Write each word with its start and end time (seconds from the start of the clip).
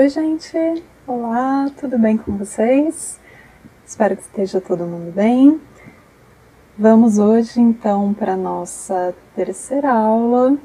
Oi, 0.00 0.08
gente! 0.08 0.56
Olá, 1.06 1.70
tudo 1.78 1.98
bem 1.98 2.16
com 2.16 2.34
vocês? 2.38 3.20
Espero 3.84 4.16
que 4.16 4.22
esteja 4.22 4.58
todo 4.58 4.86
mundo 4.86 5.12
bem. 5.12 5.60
Vamos 6.78 7.18
hoje 7.18 7.60
então 7.60 8.14
para 8.14 8.32
a 8.32 8.36
nossa 8.36 9.14
terceira 9.36 9.92
aula 9.92 10.56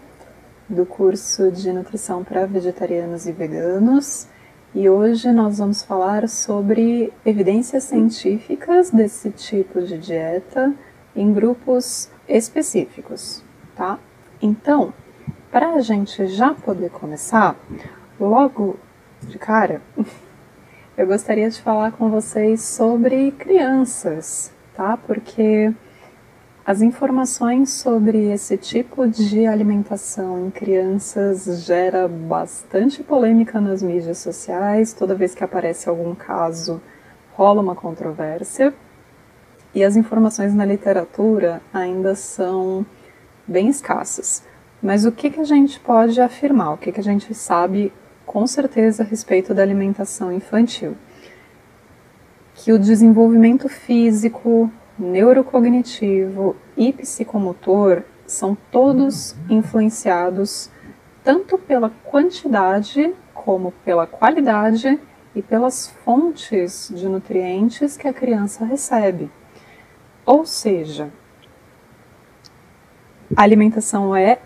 do 0.69 0.85
curso 0.85 1.51
de 1.51 1.73
nutrição 1.73 2.23
para 2.23 2.45
vegetarianos 2.45 3.27
e 3.27 3.33
veganos. 3.33 4.25
E 4.73 4.87
hoje 4.87 5.29
nós 5.33 5.57
vamos 5.57 5.83
falar 5.83 6.29
sobre 6.29 7.11
evidências 7.25 7.83
científicas 7.83 8.89
desse 8.89 9.31
tipo 9.31 9.81
de 9.81 9.97
dieta 9.97 10.73
em 11.13 11.33
grupos 11.33 12.09
específicos, 12.25 13.43
tá? 13.75 13.99
Então, 14.41 14.93
para 15.51 15.73
a 15.73 15.81
gente 15.81 16.25
já 16.27 16.53
poder 16.53 16.89
começar, 16.89 17.57
logo 18.17 18.79
cara, 19.39 19.81
eu 20.97 21.07
gostaria 21.07 21.49
de 21.49 21.61
falar 21.61 21.91
com 21.91 22.09
vocês 22.09 22.61
sobre 22.61 23.31
crianças, 23.31 24.51
tá? 24.75 24.97
Porque 24.97 25.73
as 26.65 26.81
informações 26.81 27.69
sobre 27.69 28.31
esse 28.31 28.57
tipo 28.57 29.07
de 29.07 29.45
alimentação 29.45 30.47
em 30.47 30.49
crianças 30.49 31.63
gera 31.63 32.07
bastante 32.07 33.03
polêmica 33.03 33.61
nas 33.61 33.83
mídias 33.83 34.17
sociais. 34.17 34.91
Toda 34.91 35.13
vez 35.13 35.35
que 35.35 35.43
aparece 35.43 35.87
algum 35.87 36.15
caso, 36.15 36.81
rola 37.33 37.61
uma 37.61 37.75
controvérsia. 37.75 38.73
E 39.75 39.83
as 39.83 39.95
informações 39.95 40.55
na 40.55 40.65
literatura 40.65 41.61
ainda 41.71 42.15
são 42.15 42.83
bem 43.47 43.67
escassas. 43.67 44.41
Mas 44.81 45.05
o 45.05 45.11
que, 45.11 45.29
que 45.29 45.41
a 45.41 45.45
gente 45.45 45.79
pode 45.79 46.19
afirmar? 46.19 46.73
O 46.73 46.77
que, 46.77 46.91
que 46.91 46.99
a 46.99 47.03
gente 47.03 47.31
sabe 47.35 47.93
com 48.35 48.45
certeza 48.45 49.01
a 49.01 49.05
respeito 49.05 49.53
da 49.53 49.61
alimentação 49.61 50.29
infantil? 50.29 50.97
Que 52.53 52.73
o 52.73 52.77
desenvolvimento 52.77 53.69
físico, 53.69 54.69
neurocognitivo 54.99 56.53
e 56.75 56.91
psicomotor 56.91 58.03
são 58.27 58.53
todos 58.69 59.37
influenciados 59.49 60.69
tanto 61.23 61.57
pela 61.57 61.89
quantidade 62.03 63.15
como 63.33 63.71
pela 63.85 64.05
qualidade 64.05 64.99
e 65.33 65.41
pelas 65.41 65.87
fontes 66.03 66.91
de 66.93 67.07
nutrientes 67.07 67.95
que 67.95 68.05
a 68.05 68.13
criança 68.13 68.65
recebe. 68.65 69.31
Ou 70.25 70.45
seja, 70.45 71.09
a 73.33 73.43
alimentação 73.43 74.13
é 74.13 74.39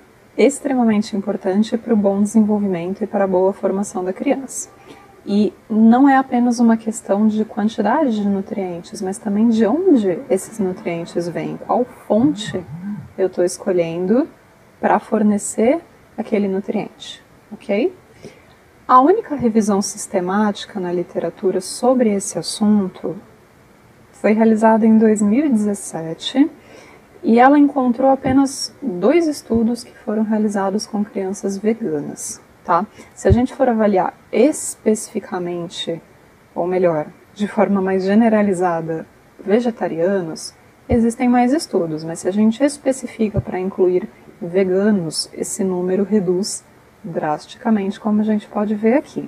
extremamente 0.46 1.16
importante 1.16 1.78
para 1.78 1.94
o 1.94 1.98
bom 1.98 2.22
desenvolvimento 2.22 3.04
e 3.04 3.08
para 3.08 3.26
a 3.26 3.28
boa 3.28 3.52
formação 3.52 4.04
da 4.04 4.14
criança. 4.14 4.70
E 5.26 5.54
não 5.70 6.08
é 6.08 6.16
apenas 6.16 6.60
uma 6.60 6.78
questão 6.78 7.28
de 7.28 7.44
quantidade 7.44 8.16
de 8.16 8.28
nutrientes, 8.28 9.02
mas 9.02 9.18
também 9.18 9.50
de 9.50 9.66
onde 9.66 10.20
esses 10.30 10.58
nutrientes 10.60 11.28
vêm, 11.28 11.58
qual 11.58 11.84
fonte 11.84 12.64
eu 13.18 13.28
estou 13.28 13.44
escolhendo 13.44 14.28
para 14.80 14.98
fornecer 14.98 15.82
aquele 16.18 16.48
nutriente, 16.48 17.24
ok? 17.52 17.94
A 18.88 19.02
única 19.02 19.36
revisão 19.36 19.82
sistemática 19.82 20.80
na 20.80 20.92
literatura 20.92 21.62
sobre 21.62 22.12
esse 22.12 22.40
assunto 22.40 23.16
foi 24.14 24.34
realizada 24.34 24.86
em 24.86 24.98
2017 24.98 26.50
e 27.24 27.40
ela 27.40 27.60
encontrou 27.60 28.12
apenas 28.12 28.74
dois 28.82 29.28
estudos 29.28 29.84
que 29.84 29.96
foram 29.98 30.24
realizados 30.24 30.86
com 30.86 31.04
crianças 31.04 31.58
veganas 31.58 32.42
tá? 32.70 32.86
Se 33.16 33.28
a 33.28 33.32
gente 33.32 33.56
for 33.56 33.68
avaliar 33.68 34.14
especificamente, 34.32 36.00
ou 36.54 36.68
melhor, 36.68 37.08
de 37.34 37.48
forma 37.48 37.82
mais 37.82 38.04
generalizada, 38.04 39.08
vegetarianos, 39.44 40.54
existem 40.88 41.28
mais 41.28 41.52
estudos, 41.52 42.04
mas 42.04 42.20
se 42.20 42.28
a 42.28 42.32
gente 42.32 42.64
especifica 42.64 43.42
para 43.42 43.60
incluir 43.60 44.08
veganos, 44.40 45.28
esse 45.34 45.64
número 45.64 46.04
reduz 46.04 46.64
drasticamente, 47.04 48.00
como 48.00 48.22
a 48.22 48.24
gente 48.24 48.48
pode 48.48 48.76
ver 48.76 48.98
aqui. 48.98 49.28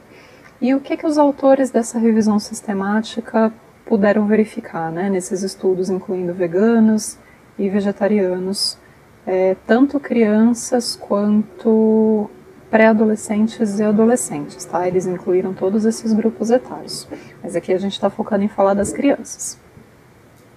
E 0.62 0.76
o 0.76 0.80
que, 0.80 0.96
que 0.96 1.08
os 1.08 1.18
autores 1.18 1.72
dessa 1.72 1.98
revisão 1.98 2.38
sistemática 2.38 3.52
puderam 3.88 4.28
verificar 4.28 4.92
né, 4.92 5.10
nesses 5.10 5.42
estudos, 5.42 5.90
incluindo 5.90 6.32
veganos 6.32 7.18
e 7.58 7.70
vegetarianos, 7.70 8.78
é, 9.26 9.56
tanto 9.68 10.00
crianças 10.00 10.96
quanto 10.96 12.30
pré-adolescentes 12.70 13.80
e 13.80 13.84
adolescentes, 13.84 14.64
tá? 14.64 14.88
Eles 14.88 15.06
incluíram 15.06 15.54
todos 15.54 15.86
esses 15.86 16.14
grupos 16.14 16.50
etários. 16.50 17.08
Mas 17.44 17.56
aqui 17.56 17.74
a 17.74 17.78
gente 17.78 17.94
está 17.94 18.10
focando 18.10 18.46
em 18.46 18.48
falar 18.48 18.74
das 18.74 18.94
crianças. 18.94 19.60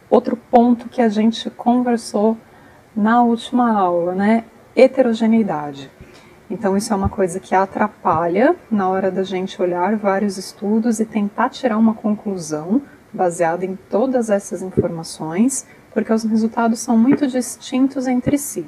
Outro 0.08 0.36
ponto 0.36 0.88
que 0.88 1.02
a 1.02 1.08
gente 1.08 1.50
conversou 1.50 2.38
na 2.94 3.22
última 3.22 3.72
aula, 3.72 4.14
né? 4.14 4.44
Heterogeneidade. 4.76 5.90
Então, 6.48 6.76
isso 6.76 6.92
é 6.92 6.96
uma 6.96 7.08
coisa 7.08 7.40
que 7.40 7.54
atrapalha 7.54 8.54
na 8.70 8.88
hora 8.88 9.10
da 9.10 9.24
gente 9.24 9.60
olhar 9.60 9.96
vários 9.96 10.36
estudos 10.36 11.00
e 11.00 11.04
tentar 11.04 11.48
tirar 11.48 11.78
uma 11.78 11.94
conclusão 11.94 12.82
baseada 13.12 13.64
em 13.64 13.76
todas 13.76 14.30
essas 14.30 14.62
informações, 14.62 15.66
porque 15.94 16.12
os 16.12 16.24
resultados 16.24 16.80
são 16.80 16.98
muito 16.98 17.26
distintos 17.26 18.08
entre 18.08 18.36
si. 18.36 18.66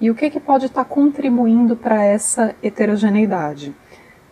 E 0.00 0.10
o 0.10 0.14
que, 0.14 0.30
que 0.30 0.40
pode 0.40 0.66
estar 0.66 0.84
contribuindo 0.86 1.76
para 1.76 2.02
essa 2.02 2.56
heterogeneidade? 2.62 3.74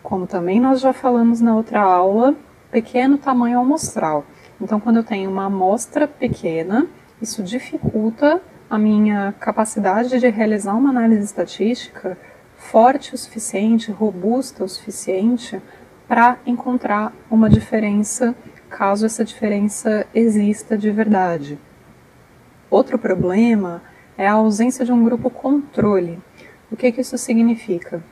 Como 0.03 0.27
também 0.27 0.59
nós 0.59 0.81
já 0.81 0.93
falamos 0.93 1.41
na 1.41 1.55
outra 1.55 1.81
aula, 1.81 2.35
pequeno 2.71 3.19
tamanho 3.19 3.61
amostral. 3.61 4.25
Então, 4.61 4.81
quando 4.81 4.97
eu 4.97 5.05
tenho 5.05 5.31
uma 5.31 5.45
amostra 5.45 6.09
pequena, 6.09 6.87
isso 7.21 7.43
dificulta 7.43 8.41
a 8.69 8.79
minha 8.79 9.35
capacidade 9.39 10.19
de 10.19 10.29
realizar 10.29 10.75
uma 10.75 10.91
análise 10.91 11.23
estatística 11.23 12.17
forte 12.57 13.15
o 13.15 13.19
suficiente, 13.19 13.91
robusta 13.91 14.65
o 14.65 14.69
suficiente 14.69 15.61
para 16.09 16.39
encontrar 16.47 17.13
uma 17.31 17.51
diferença, 17.51 18.35
caso 18.71 19.05
essa 19.05 19.25
diferença 19.25 20.07
exista 20.15 20.79
de 20.79 20.91
verdade. 20.91 21.59
Outro 22.73 22.99
problema 22.99 23.83
é 24.17 24.27
a 24.27 24.33
ausência 24.33 24.83
de 24.83 24.91
um 24.91 25.05
grupo 25.05 25.29
controle. 25.29 26.19
O 26.71 26.77
que, 26.77 26.91
que 26.91 27.03
isso 27.03 27.19
significa? 27.19 28.03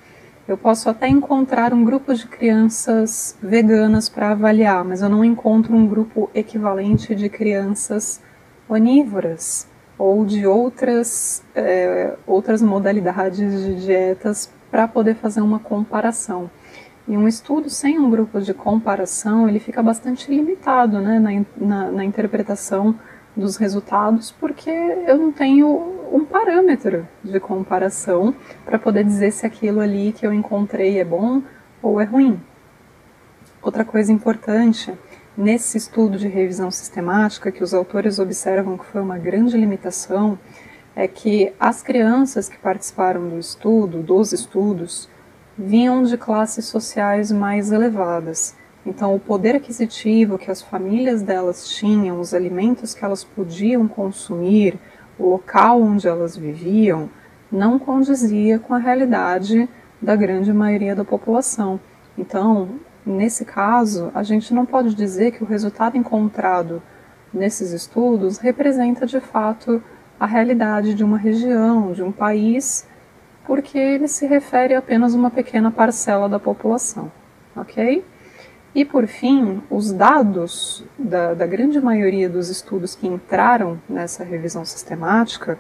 Eu 0.47 0.59
posso 0.59 0.91
até 0.91 1.09
encontrar 1.09 1.73
um 1.73 1.83
grupo 1.83 2.13
de 2.13 2.27
crianças 2.27 3.39
veganas 3.43 4.11
para 4.11 4.33
avaliar, 4.33 4.85
mas 4.85 5.01
eu 5.01 5.09
não 5.09 5.25
encontro 5.25 5.75
um 5.75 5.87
grupo 5.87 6.29
equivalente 6.35 7.15
de 7.15 7.31
crianças 7.31 8.21
onívoras 8.69 9.67
ou 9.97 10.27
de 10.27 10.47
outras, 10.47 11.43
é, 11.55 12.19
outras 12.27 12.61
modalidades 12.61 13.65
de 13.65 13.87
dietas 13.87 14.53
para 14.71 14.87
poder 14.87 15.15
fazer 15.15 15.41
uma 15.41 15.59
comparação. 15.59 16.51
E 17.09 17.17
um 17.17 17.27
estudo 17.27 17.71
sem 17.71 17.99
um 17.99 18.11
grupo 18.11 18.39
de 18.43 18.53
comparação, 18.53 19.49
ele 19.49 19.59
fica 19.59 19.83
bastante 19.83 20.31
limitado 20.31 21.01
né, 21.01 21.19
na, 21.19 21.31
na, 21.57 21.91
na 21.93 22.05
interpretação 22.05 22.95
dos 23.37 23.57
resultados, 23.57 24.31
porque 24.31 24.71
eu 24.71 25.17
não 25.17 25.33
tenho 25.33 25.69
um 26.13 26.25
parâmetro 26.25 27.07
de 27.23 27.39
comparação 27.39 28.35
para 28.65 28.79
poder 28.79 29.05
dizer 29.05 29.31
se 29.31 29.47
aquilo 29.47 29.81
ali 29.81 30.13
que 30.13 30.27
eu 30.27 30.33
encontrei 30.33 30.99
é 30.99 31.05
bom 31.05 31.43
ou 31.83 32.01
é 32.01 32.05
ruim. 32.05 32.41
Outra 33.63 33.85
coisa 33.85 34.13
importante 34.13 34.93
nesse 35.37 35.79
estudo 35.79 36.19
de 36.19 36.29
revisão 36.29 36.71
sistemática, 36.71 37.53
que 37.53 37.63
os 37.63 37.73
autores 37.73 38.19
observam 38.19 38.77
que 38.77 38.87
foi 38.87 39.01
uma 39.01 39.19
grande 39.19 39.57
limitação, 39.57 40.39
é 40.95 41.07
que 41.07 41.53
as 41.59 41.83
crianças 41.83 42.49
que 42.49 42.59
participaram 42.59 43.29
do 43.29 43.39
estudo, 43.39 44.03
dos 44.03 44.33
estudos, 44.33 45.09
vinham 45.57 46.03
de 46.03 46.17
classes 46.17 46.65
sociais 46.65 47.31
mais 47.31 47.71
elevadas. 47.71 48.57
Então, 48.85 49.15
o 49.15 49.21
poder 49.21 49.57
aquisitivo 49.57 50.39
que 50.39 50.51
as 50.51 50.63
famílias 50.63 51.23
delas 51.23 51.69
tinham, 51.69 52.19
os 52.19 52.33
alimentos 52.33 52.95
que 52.95 53.05
elas 53.05 53.23
podiam 53.23 53.87
consumir, 53.87 54.79
o 55.19 55.29
local 55.29 55.83
onde 55.83 56.09
elas 56.09 56.37
viviam, 56.37 57.11
não 57.53 57.79
condizia 57.79 58.59
com 58.59 58.73
a 58.75 58.79
realidade 58.79 59.69
da 60.01 60.17
grande 60.17 60.53
maioria 60.53 60.95
da 60.95 61.05
população. 61.05 61.79
Então, 62.17 62.71
nesse 63.05 63.45
caso, 63.45 64.11
a 64.15 64.23
gente 64.23 64.55
não 64.55 64.65
pode 64.65 64.95
dizer 64.95 65.33
que 65.33 65.43
o 65.43 65.47
resultado 65.47 65.97
encontrado 65.97 66.83
nesses 67.33 67.73
estudos 67.73 68.39
representa 68.39 69.07
de 69.07 69.21
fato 69.21 69.83
a 70.19 70.27
realidade 70.27 70.95
de 70.95 71.05
uma 71.05 71.19
região, 71.19 71.93
de 71.93 72.03
um 72.03 72.13
país, 72.13 72.87
porque 73.47 73.79
ele 73.79 74.09
se 74.09 74.27
refere 74.27 74.75
a 74.75 74.79
apenas 74.79 75.15
uma 75.15 75.31
pequena 75.31 75.71
parcela 75.71 76.29
da 76.29 76.39
população, 76.39 77.11
ok? 77.57 78.05
E 78.75 78.85
por 78.85 79.07
fim, 79.09 79.61
os 79.69 79.93
dados 79.93 80.85
da, 80.97 81.35
da, 81.35 81.47
grande 81.47 81.81
maioria 81.81 82.29
dos 82.29 82.49
estudos 82.49 82.95
que 82.95 83.07
entraram 83.07 83.81
nessa 83.89 84.23
revisão 84.23 84.65
sistemática, 84.65 85.59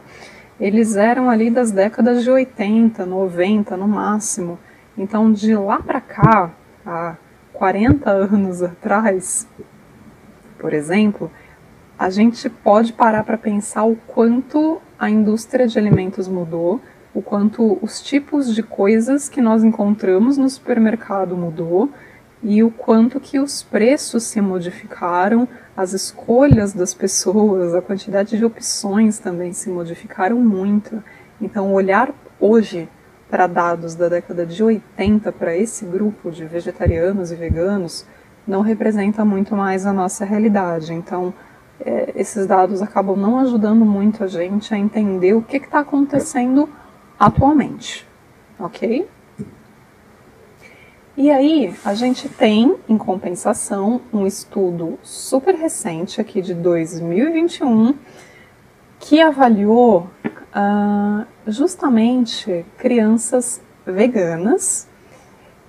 eles 0.60 0.94
eram 0.94 1.28
ali 1.28 1.50
das 1.50 1.72
décadas 1.72 2.22
de 2.22 2.30
80, 2.30 3.04
90 3.04 3.76
no 3.76 3.88
máximo. 3.88 4.58
Então, 4.96 5.32
de 5.32 5.56
lá 5.56 5.80
para 5.80 6.00
cá, 6.00 6.52
há 6.86 7.16
40 7.52 8.08
anos 8.08 8.62
atrás, 8.62 9.48
por 10.58 10.72
exemplo, 10.72 11.30
a 11.98 12.10
gente 12.10 12.48
pode 12.48 12.92
parar 12.92 13.24
para 13.24 13.36
pensar 13.36 13.84
o 13.84 13.96
quanto 14.06 14.80
a 14.96 15.10
indústria 15.10 15.66
de 15.66 15.78
alimentos 15.78 16.28
mudou, 16.28 16.80
o 17.12 17.20
quanto 17.20 17.76
os 17.82 18.00
tipos 18.00 18.54
de 18.54 18.62
coisas 18.62 19.28
que 19.28 19.40
nós 19.40 19.64
encontramos 19.64 20.38
no 20.38 20.48
supermercado 20.48 21.36
mudou 21.36 21.90
e 22.42 22.62
o 22.62 22.70
quanto 22.70 23.20
que 23.20 23.38
os 23.38 23.62
preços 23.62 24.24
se 24.24 24.40
modificaram, 24.40 25.46
as 25.76 25.92
escolhas 25.92 26.72
das 26.72 26.94
pessoas, 26.94 27.74
a 27.74 27.82
quantidade 27.82 28.38
de 28.38 28.44
opções 28.44 29.18
também 29.18 29.52
se 29.52 29.68
modificaram 29.68 30.36
muito. 30.36 31.02
Então, 31.40 31.72
olhar 31.72 32.12
hoje 32.38 32.88
para 33.28 33.46
dados 33.46 33.94
da 33.94 34.08
década 34.08 34.44
de 34.44 34.62
80 34.62 35.30
para 35.32 35.56
esse 35.56 35.84
grupo 35.84 36.30
de 36.30 36.44
vegetarianos 36.44 37.30
e 37.30 37.36
veganos 37.36 38.06
não 38.46 38.62
representa 38.62 39.24
muito 39.24 39.54
mais 39.54 39.86
a 39.86 39.92
nossa 39.92 40.24
realidade. 40.24 40.92
Então, 40.92 41.32
é, 41.78 42.12
esses 42.16 42.46
dados 42.46 42.82
acabam 42.82 43.16
não 43.16 43.38
ajudando 43.38 43.84
muito 43.84 44.24
a 44.24 44.26
gente 44.26 44.74
a 44.74 44.78
entender 44.78 45.34
o 45.34 45.42
que 45.42 45.58
está 45.58 45.80
acontecendo 45.80 46.68
atualmente, 47.18 48.06
ok? 48.58 49.06
E 51.16 51.28
aí, 51.28 51.74
a 51.84 51.92
gente 51.92 52.28
tem, 52.28 52.76
em 52.88 52.96
compensação, 52.96 54.00
um 54.12 54.26
estudo 54.26 54.96
super 55.02 55.56
recente 55.56 56.20
aqui 56.20 56.40
de 56.40 56.54
2021 56.54 57.94
que 59.00 59.20
avaliou 59.20 60.06
uh, 60.54 61.26
justamente 61.48 62.64
crianças 62.78 63.60
veganas 63.84 64.86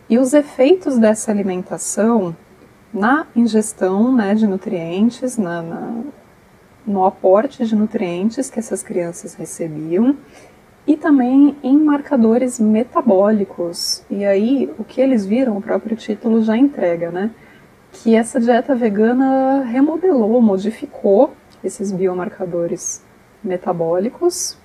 e 0.08 0.20
os 0.20 0.34
efeitos 0.34 1.00
dessa 1.00 1.32
alimentação 1.32 2.36
na 2.94 3.26
ingestão 3.36 4.14
né, 4.14 4.36
de 4.36 4.46
nutrientes, 4.46 5.38
na, 5.38 5.64
na, 5.64 6.04
no 6.86 7.04
aporte 7.04 7.66
de 7.66 7.76
nutrientes 7.76 8.50
que 8.50 8.60
essas 8.60 8.84
crianças 8.84 9.34
recebiam 9.34 10.16
e 10.92 10.98
também 10.98 11.56
em 11.64 11.78
marcadores 11.78 12.60
metabólicos. 12.60 14.04
E 14.10 14.26
aí, 14.26 14.70
o 14.78 14.84
que 14.84 15.00
eles 15.00 15.26
viram, 15.26 15.56
o 15.56 15.62
próprio 15.62 15.96
título 15.96 16.44
já 16.44 16.58
entrega, 16.58 17.10
né? 17.10 17.32
Que 17.94 18.14
essa 18.14 18.42
dieta 18.42 18.76
vegana 18.76 19.64
remodelou, 19.64 20.42
modificou 20.42 21.34
esses 21.64 21.94
biomarcadores 21.94 23.02
metabólicos 23.42 24.58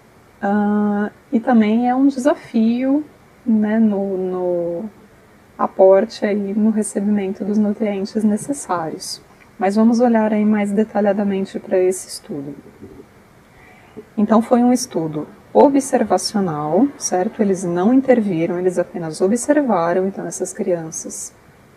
uh, 0.42 1.08
e 1.30 1.38
também 1.38 1.88
é 1.88 1.94
um 1.94 2.08
desafio 2.08 3.04
né, 3.46 3.78
no, 3.78 4.16
no 4.16 4.84
aporte 5.56 6.26
aí 6.26 6.52
no 6.54 6.70
recebimento 6.70 7.44
dos 7.44 7.56
nutrientes 7.56 8.24
necessários. 8.24 9.22
Mas 9.56 9.76
vamos 9.76 10.00
olhar 10.00 10.32
aí 10.32 10.44
mais 10.44 10.72
detalhadamente 10.72 11.60
para 11.60 11.78
esse 11.78 12.08
estudo. 12.08 12.52
Então 14.16 14.42
foi 14.42 14.60
um 14.60 14.72
estudo 14.72 15.28
observacional, 15.58 16.86
certo? 16.98 17.40
Eles 17.40 17.64
não 17.64 17.94
interviram, 17.94 18.58
eles 18.58 18.78
apenas 18.78 19.22
observaram. 19.22 20.06
Então 20.06 20.26
essas 20.26 20.52
crianças 20.52 21.32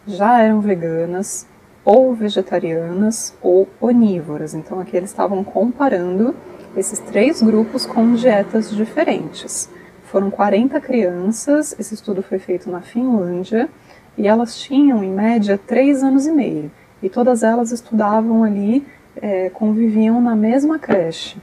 já 0.06 0.42
eram 0.42 0.60
veganas, 0.60 1.48
ou 1.86 2.14
vegetarianas, 2.14 3.34
ou 3.42 3.70
onívoras. 3.80 4.54
Então 4.54 4.82
aqui 4.82 4.98
eles 4.98 5.12
estavam 5.12 5.46
comparando 5.46 6.36
esses 6.76 7.00
três 7.00 7.42
grupos 7.42 7.86
com 7.86 8.14
dietas 8.16 8.70
diferentes. 8.70 9.70
Foram 10.04 10.30
40 10.30 10.82
crianças, 10.82 11.74
esse 11.80 11.94
estudo 11.94 12.22
foi 12.22 12.38
feito 12.38 12.70
na 12.70 12.82
Finlândia, 12.82 13.70
e 14.18 14.28
elas 14.28 14.60
tinham, 14.60 15.02
em 15.02 15.12
média, 15.12 15.58
3 15.58 16.04
anos 16.04 16.28
e 16.28 16.32
meio. 16.32 16.70
E 17.02 17.08
todas 17.08 17.44
elas 17.44 17.72
estudavam 17.72 18.44
ali, 18.44 18.86
é, 19.22 19.50
conviviam 19.52 20.20
na 20.20 20.36
mesma 20.36 20.78
creche, 20.78 21.38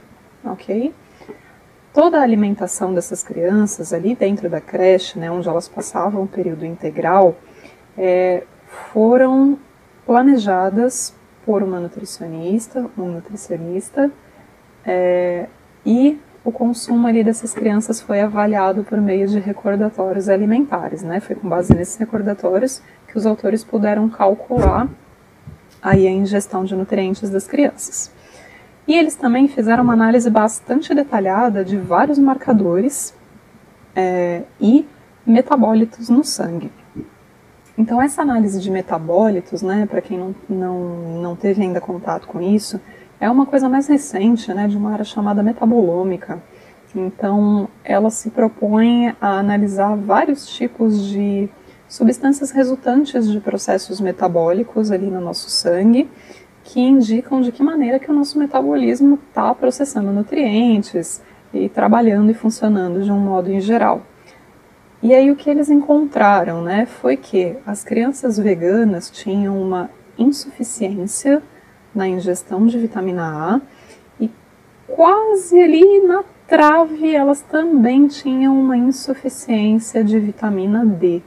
ok? 0.45 0.93
Toda 1.97 2.19
a 2.19 2.21
alimentação 2.21 2.93
dessas 2.93 3.23
crianças 3.23 3.91
ali 3.91 4.13
dentro 4.13 4.47
da 4.47 4.61
creche, 4.61 5.17
né, 5.17 5.31
onde 5.31 5.49
elas 5.49 5.67
passavam 5.67 6.21
o 6.21 6.27
período 6.27 6.63
integral, 6.63 7.35
é, 7.97 8.43
foram 8.93 9.57
planejadas 10.05 11.15
por 11.43 11.63
uma 11.63 11.79
nutricionista, 11.79 12.85
um 12.95 13.13
nutricionista, 13.13 14.11
é, 14.85 15.47
e 15.83 16.21
o 16.45 16.51
consumo 16.51 17.07
ali 17.07 17.23
dessas 17.23 17.51
crianças 17.55 17.99
foi 17.99 18.21
avaliado 18.21 18.83
por 18.83 19.01
meio 19.01 19.27
de 19.27 19.39
recordatórios 19.39 20.29
alimentares, 20.29 21.01
né? 21.01 21.19
Foi 21.19 21.35
com 21.35 21.49
base 21.49 21.73
nesses 21.73 21.95
recordatórios 21.95 22.79
que 23.07 23.17
os 23.17 23.25
autores 23.25 23.63
puderam 23.63 24.07
calcular 24.07 24.87
aí 25.81 26.05
a 26.05 26.11
ingestão 26.11 26.63
de 26.63 26.75
nutrientes 26.75 27.27
das 27.31 27.47
crianças. 27.47 28.15
E 28.87 28.95
eles 28.95 29.15
também 29.15 29.47
fizeram 29.47 29.83
uma 29.83 29.93
análise 29.93 30.29
bastante 30.29 30.93
detalhada 30.95 31.65
de 31.65 31.75
vários 31.77 32.17
marcadores 32.17 33.13
é, 33.93 34.43
e 34.61 34.87
metabólitos 35.25 36.07
no 36.07 36.23
sangue. 36.23 36.71
Então, 37.77 38.01
essa 38.01 38.21
análise 38.21 38.59
de 38.61 38.71
metabólitos, 38.71 39.61
né, 39.61 39.85
para 39.85 40.01
quem 40.01 40.17
não, 40.17 40.33
não, 40.49 40.79
não 41.21 41.35
teve 41.35 41.61
ainda 41.61 41.81
contato 41.81 42.27
com 42.27 42.41
isso, 42.41 42.79
é 43.19 43.29
uma 43.29 43.45
coisa 43.45 43.67
mais 43.67 43.87
recente, 43.87 44.53
né, 44.53 44.67
de 44.67 44.77
uma 44.77 44.93
área 44.93 45.05
chamada 45.05 45.43
metabolômica. 45.43 46.41
Então, 46.95 47.67
ela 47.83 48.09
se 48.09 48.29
propõe 48.29 49.13
a 49.19 49.37
analisar 49.37 49.95
vários 49.95 50.47
tipos 50.47 51.05
de 51.05 51.49
substâncias 51.89 52.51
resultantes 52.51 53.29
de 53.29 53.39
processos 53.39 53.99
metabólicos 53.99 54.91
ali 54.91 55.07
no 55.07 55.21
nosso 55.21 55.49
sangue 55.49 56.09
que 56.67 56.81
indicam 56.81 57.39
de 57.39 57.49
que 57.49 57.63
maneira 57.63 57.97
que 57.97 58.11
o 58.11 58.13
nosso 58.13 58.37
metabolismo 58.37 59.17
está 59.29 59.55
processando 59.55 60.11
nutrientes 60.11 61.23
e 61.53 61.69
trabalhando 61.69 62.29
e 62.29 62.33
funcionando 62.33 63.01
de 63.01 63.09
um 63.09 63.17
modo 63.17 63.49
em 63.49 63.61
geral. 63.61 64.01
E 65.01 65.13
aí 65.13 65.31
o 65.31 65.35
que 65.37 65.49
eles 65.49 65.69
encontraram, 65.69 66.61
né, 66.61 66.85
foi 66.85 67.15
que 67.15 67.55
as 67.65 67.85
crianças 67.85 68.37
veganas 68.37 69.09
tinham 69.09 69.61
uma 69.61 69.89
insuficiência 70.19 71.41
na 71.95 72.05
ingestão 72.05 72.67
de 72.67 72.77
vitamina 72.77 73.23
A 73.23 73.61
e 74.19 74.29
quase 74.87 75.57
ali 75.61 76.01
na 76.01 76.21
trave 76.47 77.15
elas 77.15 77.39
também 77.39 78.09
tinham 78.09 78.59
uma 78.59 78.75
insuficiência 78.75 80.03
de 80.03 80.19
vitamina 80.19 80.85
D, 80.85 81.21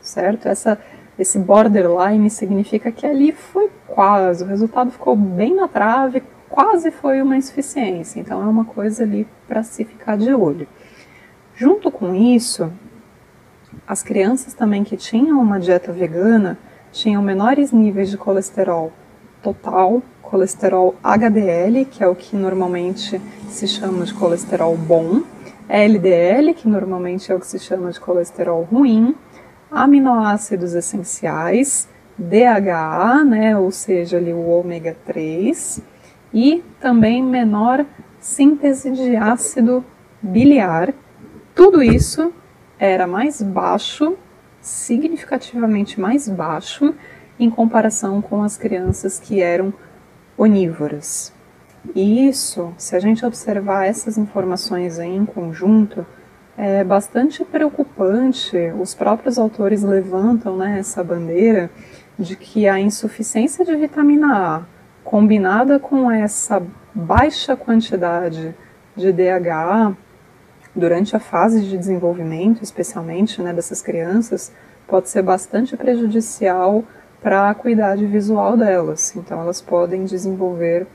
certo? 0.00 0.46
Essa 0.46 0.78
esse 1.18 1.38
borderline 1.38 2.28
significa 2.28 2.90
que 2.90 3.06
ali 3.06 3.32
foi 3.32 3.70
quase, 3.86 4.42
o 4.42 4.46
resultado 4.46 4.90
ficou 4.90 5.14
bem 5.14 5.54
na 5.54 5.68
trave, 5.68 6.22
quase 6.48 6.90
foi 6.90 7.20
uma 7.22 7.36
insuficiência. 7.36 8.20
Então 8.20 8.42
é 8.42 8.46
uma 8.46 8.64
coisa 8.64 9.02
ali 9.02 9.26
para 9.46 9.62
se 9.62 9.84
ficar 9.84 10.16
de 10.16 10.32
olho. 10.32 10.66
Junto 11.54 11.90
com 11.90 12.14
isso, 12.14 12.70
as 13.86 14.02
crianças 14.02 14.54
também 14.54 14.82
que 14.82 14.96
tinham 14.96 15.40
uma 15.40 15.60
dieta 15.60 15.92
vegana 15.92 16.58
tinham 16.90 17.22
menores 17.22 17.72
níveis 17.72 18.10
de 18.10 18.16
colesterol 18.16 18.92
total, 19.42 20.02
colesterol 20.22 20.94
HDL, 21.02 21.84
que 21.84 22.02
é 22.02 22.08
o 22.08 22.14
que 22.14 22.34
normalmente 22.34 23.20
se 23.48 23.68
chama 23.68 24.04
de 24.04 24.14
colesterol 24.14 24.76
bom, 24.76 25.22
LDL, 25.68 26.54
que 26.54 26.68
normalmente 26.68 27.30
é 27.30 27.34
o 27.34 27.40
que 27.40 27.46
se 27.46 27.58
chama 27.58 27.90
de 27.90 28.00
colesterol 28.00 28.62
ruim, 28.62 29.14
aminoácidos 29.74 30.74
essenciais, 30.74 31.88
DHA, 32.16 33.24
né, 33.24 33.56
ou 33.58 33.70
seja, 33.70 34.16
ali 34.16 34.32
o 34.32 34.46
ômega 34.46 34.96
3, 35.04 35.82
e 36.32 36.62
também 36.80 37.22
menor 37.22 37.84
síntese 38.18 38.90
de 38.90 39.16
ácido 39.16 39.84
biliar. 40.22 40.94
Tudo 41.54 41.82
isso 41.82 42.32
era 42.78 43.06
mais 43.06 43.42
baixo, 43.42 44.16
significativamente 44.60 46.00
mais 46.00 46.28
baixo, 46.28 46.94
em 47.38 47.50
comparação 47.50 48.22
com 48.22 48.42
as 48.42 48.56
crianças 48.56 49.18
que 49.18 49.40
eram 49.40 49.72
onívoras. 50.36 51.32
E 51.94 52.28
isso, 52.28 52.72
se 52.78 52.96
a 52.96 53.00
gente 53.00 53.26
observar 53.26 53.86
essas 53.86 54.16
informações 54.16 54.98
aí 54.98 55.14
em 55.14 55.26
conjunto, 55.26 56.06
é 56.56 56.84
bastante 56.84 57.44
preocupante. 57.44 58.56
Os 58.80 58.94
próprios 58.94 59.38
autores 59.38 59.82
levantam 59.82 60.56
né, 60.56 60.78
essa 60.78 61.02
bandeira 61.02 61.70
de 62.18 62.36
que 62.36 62.68
a 62.68 62.78
insuficiência 62.78 63.64
de 63.64 63.74
vitamina 63.76 64.56
A, 64.56 64.62
combinada 65.02 65.78
com 65.78 66.10
essa 66.10 66.62
baixa 66.94 67.56
quantidade 67.56 68.54
de 68.96 69.12
DHA 69.12 69.96
durante 70.74 71.16
a 71.16 71.20
fase 71.20 71.60
de 71.62 71.76
desenvolvimento, 71.76 72.62
especialmente 72.62 73.42
né, 73.42 73.52
dessas 73.52 73.82
crianças, 73.82 74.52
pode 74.86 75.08
ser 75.08 75.22
bastante 75.22 75.76
prejudicial 75.76 76.84
para 77.20 77.42
a 77.42 77.50
acuidade 77.50 78.06
visual 78.06 78.56
delas. 78.56 79.14
Então, 79.16 79.40
elas 79.40 79.60
podem 79.60 80.04
desenvolver 80.04 80.86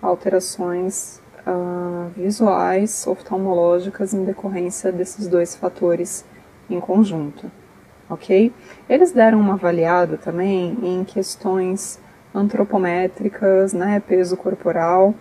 alterações 0.00 1.20
uh, 1.46 2.10
visuais, 2.16 3.06
oftalmológicas, 3.06 4.14
em 4.14 4.24
decorrência 4.24 4.90
desses 4.90 5.26
dois 5.28 5.54
fatores 5.54 6.24
em 6.68 6.80
conjunto. 6.80 7.50
ok? 8.08 8.52
Eles 8.88 9.12
deram 9.12 9.40
uma 9.40 9.54
avaliada 9.54 10.16
também 10.16 10.76
em 10.82 11.04
questões 11.04 12.00
antropométricas, 12.34 13.72
né, 13.72 14.00
peso 14.00 14.36
corporal, 14.36 15.14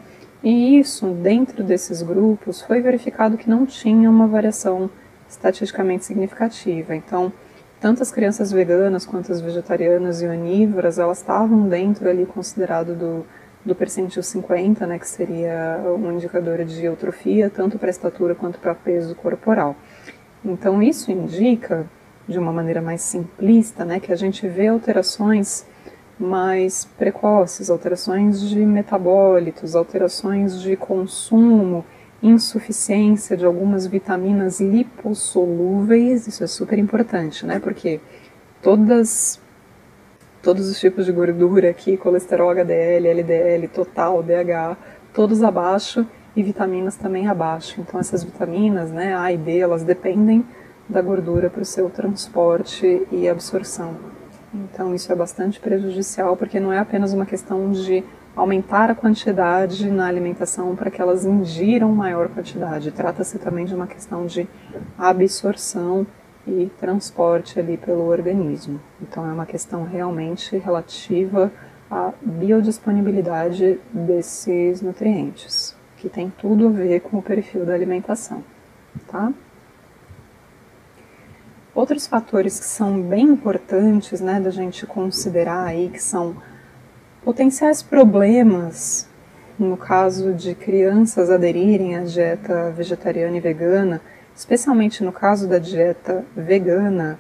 e 0.44 0.80
isso, 0.80 1.08
dentro 1.08 1.64
desses 1.64 2.02
grupos, 2.02 2.62
foi 2.62 2.82
verificado 2.82 3.38
que 3.38 3.50
não 3.50 3.66
tinha 3.66 4.10
uma 4.10 4.28
variação 4.28 4.90
estatisticamente 5.30 6.04
significativa. 6.04 6.94
Então, 6.96 7.32
tanto 7.80 8.02
as 8.02 8.12
crianças 8.12 8.52
veganas 8.52 9.06
quanto 9.06 9.32
as 9.32 9.40
vegetarianas 9.40 10.22
e 10.22 10.28
onívoras, 10.28 11.00
elas 11.00 11.20
estavam 11.20 11.68
dentro 11.70 12.10
ali 12.10 12.26
considerado 12.26 12.94
do, 12.96 13.26
do 13.66 13.74
percentil 13.74 14.22
50, 14.22 14.86
né, 14.86 15.00
que 15.00 15.08
seria 15.08 15.82
um 15.98 16.12
indicador 16.12 16.64
de 16.66 16.84
eutrofia, 16.84 17.50
tanto 17.50 17.80
para 17.80 17.90
estatura 17.90 18.36
quanto 18.36 18.60
para 18.60 18.76
peso 18.76 19.16
corporal. 19.16 19.76
Então, 20.44 20.84
isso 20.84 21.12
indica, 21.12 21.86
de 22.28 22.38
uma 22.38 22.52
maneira 22.52 22.82
mais 22.82 23.02
simplista, 23.02 23.86
né, 23.86 24.00
que 24.00 24.12
a 24.12 24.16
gente 24.16 24.48
vê 24.48 24.68
alterações 24.68 25.66
mais 26.20 26.86
precoces, 26.86 27.70
alterações 27.70 28.42
de 28.42 28.60
metabólitos, 28.66 29.76
alterações 29.76 30.62
de 30.62 30.76
consumo, 30.76 31.86
insuficiência 32.22 33.36
de 33.36 33.46
algumas 33.46 33.86
vitaminas 33.86 34.62
lipossolúveis, 34.62 36.28
isso 36.28 36.44
é 36.44 36.48
super 36.48 36.80
importante, 36.80 37.46
né? 37.46 37.60
Porque 37.60 38.00
todas 38.62 39.42
todos 40.44 40.70
os 40.70 40.78
tipos 40.78 41.06
de 41.06 41.12
gordura 41.14 41.70
aqui, 41.70 41.96
colesterol 41.96 42.50
HDL, 42.50 43.08
LDL, 43.08 43.68
total, 43.70 44.22
DH, 44.22 44.78
todos 45.14 45.42
abaixo 45.42 46.06
e 46.36 46.44
vitaminas 46.44 46.98
também 46.98 47.28
abaixo. 47.28 47.80
Então 47.80 47.98
essas 47.98 48.26
vitaminas, 48.26 48.92
né, 48.92 49.16
A 49.16 49.32
e 49.32 49.38
D, 49.38 49.60
elas 49.60 49.84
dependem 49.84 50.46
da 50.88 51.02
gordura 51.02 51.50
para 51.50 51.62
o 51.62 51.66
seu 51.66 51.90
transporte 51.90 53.08
e 53.10 53.28
absorção. 53.30 53.96
Então 54.54 54.94
isso 54.94 55.12
é 55.14 55.16
bastante 55.16 55.62
prejudicial 55.62 56.36
porque 56.36 56.60
não 56.60 56.74
é 56.74 56.78
apenas 56.78 57.14
uma 57.14 57.26
questão 57.26 57.72
de 57.72 58.04
aumentar 58.36 58.92
a 58.92 58.96
quantidade 58.96 59.90
na 59.90 60.08
alimentação 60.08 60.76
para 60.76 60.92
que 60.92 61.02
elas 61.02 61.24
ingiram 61.24 61.90
maior 61.90 62.28
quantidade. 62.28 62.92
Trata-se 62.92 63.40
também 63.40 63.64
de 63.64 63.74
uma 63.74 63.88
questão 63.88 64.26
de 64.26 64.46
absorção 64.98 66.06
e 66.48 66.70
transporte 66.80 67.60
ali 67.60 67.78
pelo 67.78 68.08
organismo. 68.08 68.80
Então 69.02 69.26
é 69.28 69.32
uma 69.32 69.46
questão 69.46 69.84
realmente 69.84 70.58
relativa 70.58 71.52
à 71.90 72.14
biodisponibilidade 72.22 73.80
desses 73.92 74.82
nutrientes, 74.82 75.76
que 75.98 76.10
tem 76.10 76.32
tudo 76.38 76.68
a 76.68 76.72
ver 76.72 77.02
com 77.02 77.18
o 77.18 77.22
perfil 77.22 77.66
da 77.66 77.74
alimentação, 77.74 78.44
tá? 79.08 79.32
Outros 81.74 82.06
fatores 82.06 82.60
que 82.60 82.66
são 82.66 83.02
bem 83.02 83.26
importantes, 83.26 84.22
né, 84.22 84.40
da 84.40 84.52
gente 84.52 84.86
considerar 84.86 85.66
aí, 85.66 85.90
que 85.90 86.02
são 86.02 86.36
potenciais 87.24 87.82
problemas 87.82 89.10
no 89.58 89.78
caso 89.78 90.34
de 90.34 90.56
crianças 90.56 91.30
aderirem 91.30 91.96
à 91.96 92.04
dieta 92.04 92.72
vegetariana 92.72 93.38
e 93.38 93.40
vegana, 93.40 94.02
especialmente 94.36 95.04
no 95.04 95.12
caso 95.12 95.48
da 95.48 95.60
dieta 95.60 96.26
vegana, 96.36 97.20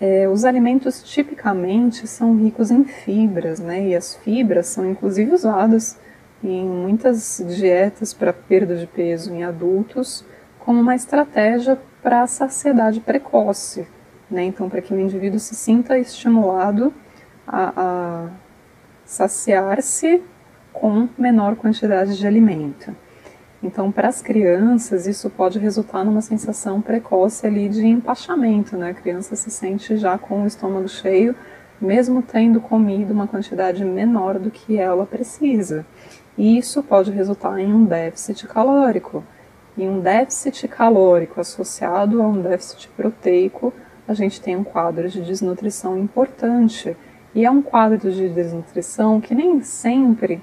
é, 0.00 0.28
os 0.28 0.44
alimentos 0.44 1.02
tipicamente 1.02 2.06
são 2.06 2.36
ricos 2.36 2.70
em 2.70 2.84
fibras, 2.84 3.60
né? 3.60 3.88
E 3.88 3.94
as 3.94 4.16
fibras 4.16 4.66
são 4.66 4.88
inclusive 4.90 5.32
usadas 5.32 5.98
em 6.42 6.64
muitas 6.64 7.42
dietas 7.56 8.12
para 8.12 8.32
perda 8.32 8.76
de 8.76 8.86
peso 8.86 9.32
em 9.32 9.44
adultos 9.44 10.24
como 10.58 10.80
uma 10.80 10.94
estratégia 10.94 11.78
para 12.02 12.22
a 12.22 12.26
saciedade 12.26 13.00
precoce, 13.00 13.86
né? 14.30 14.42
Então, 14.42 14.68
para 14.68 14.80
que 14.80 14.92
o 14.92 14.98
indivíduo 14.98 15.38
se 15.38 15.54
sinta 15.54 15.98
estimulado 15.98 16.92
a, 17.46 17.72
a 17.76 18.28
saciar-se 19.04 20.22
com 20.72 21.08
menor 21.16 21.54
quantidade 21.54 22.16
de 22.16 22.26
alimento. 22.26 22.94
Então, 23.62 23.92
para 23.92 24.08
as 24.08 24.20
crianças, 24.20 25.06
isso 25.06 25.30
pode 25.30 25.58
resultar 25.60 26.04
numa 26.04 26.20
sensação 26.20 26.80
precoce 26.80 27.46
ali 27.46 27.68
de 27.68 27.86
empachamento, 27.86 28.76
né? 28.76 28.90
A 28.90 28.94
criança 28.94 29.36
se 29.36 29.50
sente 29.52 29.96
já 29.96 30.18
com 30.18 30.42
o 30.42 30.46
estômago 30.46 30.88
cheio, 30.88 31.32
mesmo 31.80 32.22
tendo 32.22 32.60
comido 32.60 33.12
uma 33.12 33.28
quantidade 33.28 33.84
menor 33.84 34.38
do 34.40 34.50
que 34.50 34.76
ela 34.76 35.06
precisa. 35.06 35.86
E 36.36 36.58
isso 36.58 36.82
pode 36.82 37.12
resultar 37.12 37.60
em 37.60 37.72
um 37.72 37.84
déficit 37.84 38.48
calórico. 38.48 39.22
E 39.76 39.86
um 39.86 40.00
déficit 40.00 40.66
calórico 40.66 41.40
associado 41.40 42.20
a 42.20 42.26
um 42.26 42.42
déficit 42.42 42.88
proteico, 42.96 43.72
a 44.08 44.12
gente 44.12 44.40
tem 44.40 44.56
um 44.56 44.64
quadro 44.64 45.08
de 45.08 45.22
desnutrição 45.22 45.96
importante. 45.96 46.96
E 47.32 47.44
é 47.44 47.50
um 47.50 47.62
quadro 47.62 48.10
de 48.10 48.28
desnutrição 48.28 49.20
que 49.20 49.36
nem 49.36 49.60
sempre 49.62 50.42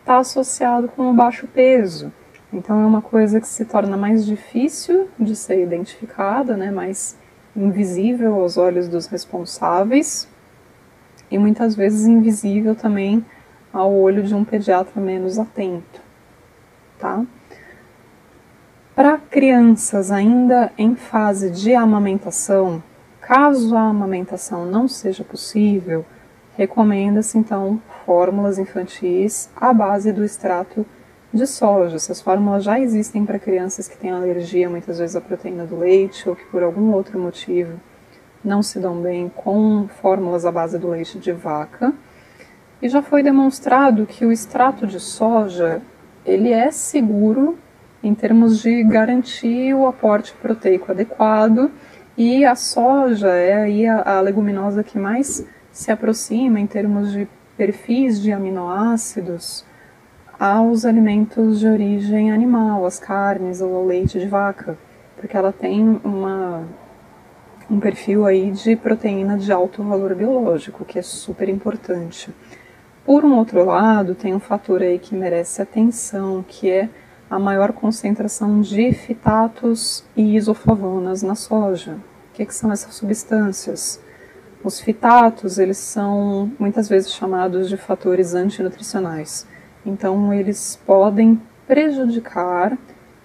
está 0.00 0.18
associado 0.18 0.88
com 0.88 1.10
o 1.10 1.14
baixo 1.14 1.46
peso. 1.46 2.12
Então 2.52 2.80
é 2.80 2.86
uma 2.86 3.00
coisa 3.00 3.40
que 3.40 3.46
se 3.46 3.64
torna 3.64 3.96
mais 3.96 4.26
difícil 4.26 5.08
de 5.18 5.36
ser 5.36 5.62
identificada, 5.62 6.56
né, 6.56 6.70
mais 6.70 7.16
invisível 7.54 8.34
aos 8.34 8.56
olhos 8.56 8.88
dos 8.88 9.06
responsáveis 9.06 10.28
e 11.30 11.38
muitas 11.38 11.74
vezes 11.76 12.06
invisível 12.06 12.74
também 12.74 13.24
ao 13.72 13.92
olho 13.92 14.22
de 14.22 14.34
um 14.34 14.44
pediatra 14.44 15.00
menos 15.00 15.38
atento, 15.38 16.00
tá? 16.98 17.24
Para 18.94 19.16
crianças 19.16 20.10
ainda 20.10 20.72
em 20.76 20.96
fase 20.96 21.50
de 21.50 21.74
amamentação, 21.74 22.82
caso 23.20 23.76
a 23.76 23.88
amamentação 23.88 24.66
não 24.66 24.88
seja 24.88 25.22
possível, 25.22 26.04
recomenda-se 26.56 27.38
então 27.38 27.80
fórmulas 28.04 28.58
infantis 28.58 29.48
à 29.56 29.72
base 29.72 30.12
do 30.12 30.24
extrato 30.24 30.84
de 31.32 31.46
soja. 31.46 31.96
Essas 31.96 32.20
fórmulas 32.20 32.64
já 32.64 32.78
existem 32.78 33.24
para 33.24 33.38
crianças 33.38 33.86
que 33.88 33.96
têm 33.96 34.10
alergia 34.10 34.68
muitas 34.68 34.98
vezes 34.98 35.16
à 35.16 35.20
proteína 35.20 35.64
do 35.64 35.78
leite 35.78 36.28
ou 36.28 36.34
que 36.34 36.44
por 36.46 36.62
algum 36.62 36.92
outro 36.92 37.18
motivo 37.18 37.78
não 38.44 38.62
se 38.62 38.78
dão 38.78 39.00
bem 39.00 39.28
com 39.28 39.86
fórmulas 40.00 40.44
à 40.44 40.52
base 40.52 40.78
do 40.78 40.88
leite 40.88 41.18
de 41.18 41.32
vaca. 41.32 41.92
E 42.82 42.88
já 42.88 43.02
foi 43.02 43.22
demonstrado 43.22 44.06
que 44.06 44.24
o 44.24 44.32
extrato 44.32 44.86
de 44.86 44.98
soja 44.98 45.82
ele 46.24 46.50
é 46.50 46.70
seguro 46.70 47.58
em 48.02 48.14
termos 48.14 48.62
de 48.62 48.82
garantir 48.82 49.74
o 49.74 49.86
aporte 49.86 50.32
proteico 50.40 50.90
adequado 50.90 51.70
e 52.16 52.44
a 52.44 52.54
soja 52.54 53.28
é 53.28 53.54
aí 53.54 53.86
a, 53.86 54.18
a 54.18 54.20
leguminosa 54.20 54.82
que 54.82 54.98
mais 54.98 55.46
se 55.70 55.90
aproxima 55.90 56.58
em 56.58 56.66
termos 56.66 57.12
de 57.12 57.28
perfis 57.56 58.20
de 58.20 58.32
aminoácidos 58.32 59.64
aos 60.40 60.86
alimentos 60.86 61.60
de 61.60 61.66
origem 61.66 62.32
animal, 62.32 62.86
as 62.86 62.98
carnes 62.98 63.60
ou 63.60 63.76
ao 63.76 63.84
leite 63.84 64.18
de 64.18 64.26
vaca, 64.26 64.78
porque 65.18 65.36
ela 65.36 65.52
tem 65.52 66.00
uma, 66.02 66.66
um 67.70 67.78
perfil 67.78 68.24
aí 68.24 68.50
de 68.50 68.74
proteína 68.74 69.36
de 69.36 69.52
alto 69.52 69.82
valor 69.82 70.14
biológico, 70.14 70.82
que 70.82 70.98
é 70.98 71.02
super 71.02 71.46
importante. 71.46 72.34
Por 73.04 73.22
um 73.22 73.36
outro 73.36 73.62
lado, 73.66 74.14
tem 74.14 74.34
um 74.34 74.40
fator 74.40 74.80
aí 74.80 74.98
que 74.98 75.14
merece 75.14 75.60
atenção, 75.60 76.42
que 76.48 76.70
é 76.70 76.88
a 77.28 77.38
maior 77.38 77.72
concentração 77.74 78.62
de 78.62 78.94
fitatos 78.94 80.06
e 80.16 80.36
isoflavonas 80.36 81.22
na 81.22 81.34
soja. 81.34 81.98
O 82.30 82.32
que, 82.32 82.46
que 82.46 82.54
são 82.54 82.72
essas 82.72 82.94
substâncias? 82.94 84.00
Os 84.64 84.80
fitatos, 84.80 85.58
eles 85.58 85.76
são 85.76 86.50
muitas 86.58 86.88
vezes 86.88 87.12
chamados 87.12 87.68
de 87.68 87.76
fatores 87.76 88.34
antinutricionais. 88.34 89.46
Então, 89.84 90.32
eles 90.32 90.78
podem 90.86 91.40
prejudicar, 91.66 92.76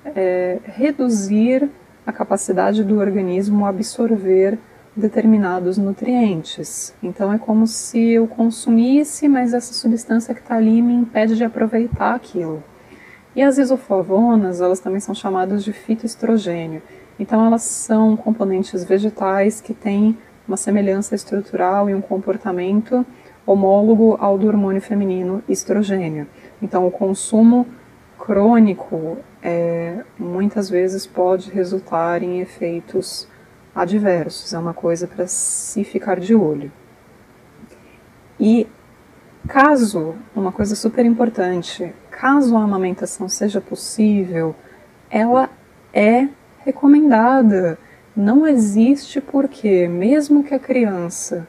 é, 0.05 0.59
reduzir 0.63 1.69
a 2.05 2.13
capacidade 2.13 2.83
do 2.83 2.99
organismo 2.99 3.65
absorver 3.65 4.57
determinados 4.95 5.77
nutrientes. 5.77 6.93
Então, 7.03 7.33
é 7.33 7.37
como 7.37 7.67
se 7.67 8.11
eu 8.11 8.27
consumisse, 8.27 9.27
mas 9.27 9.53
essa 9.53 9.73
substância 9.73 10.33
que 10.33 10.39
está 10.39 10.55
ali 10.55 10.81
me 10.81 10.93
impede 10.93 11.35
de 11.35 11.43
aproveitar 11.43 12.15
aquilo. 12.15 12.63
E 13.35 13.41
as 13.41 13.57
isoflavonas, 13.57 14.61
elas 14.61 14.79
também 14.79 15.01
são 15.01 15.13
chamadas 15.13 15.63
de 15.63 15.73
fitoestrogênio. 15.73 16.81
Então, 17.19 17.45
elas 17.45 17.63
são 17.63 18.15
componentes 18.15 18.83
vegetais 18.85 19.59
que 19.59 19.73
têm 19.73 20.17
uma 20.47 20.55
semelhança 20.55 21.15
estrutural 21.15 21.89
e 21.89 21.95
um 21.95 22.01
comportamento 22.01 23.05
homólogo 23.45 24.17
ao 24.19 24.37
do 24.37 24.47
hormônio 24.47 24.81
feminino 24.81 25.43
estrogênio. 25.47 26.27
Então, 26.61 26.87
o 26.87 26.91
consumo 26.91 27.67
crônico 28.17 29.17
é, 29.41 30.03
muitas 30.17 30.69
vezes 30.69 31.05
pode 31.05 31.51
resultar 31.51 32.23
em 32.23 32.39
efeitos 32.39 33.27
adversos, 33.73 34.53
é 34.53 34.57
uma 34.57 34.73
coisa 34.73 35.05
para 35.05 35.27
se 35.27 35.83
ficar 35.83 36.19
de 36.19 36.33
olho. 36.33 36.71
E 38.39 38.67
caso, 39.47 40.15
uma 40.35 40.51
coisa 40.51 40.75
super 40.75 41.05
importante, 41.05 41.93
caso 42.09 42.55
a 42.55 42.63
amamentação 42.63 43.27
seja 43.27 43.59
possível, 43.59 44.55
ela 45.09 45.49
é 45.93 46.29
recomendada 46.59 47.77
não 48.15 48.47
existe 48.47 49.19
porque, 49.19 49.87
mesmo 49.89 50.43
que 50.43 50.53
a 50.53 50.59
criança 50.59 51.45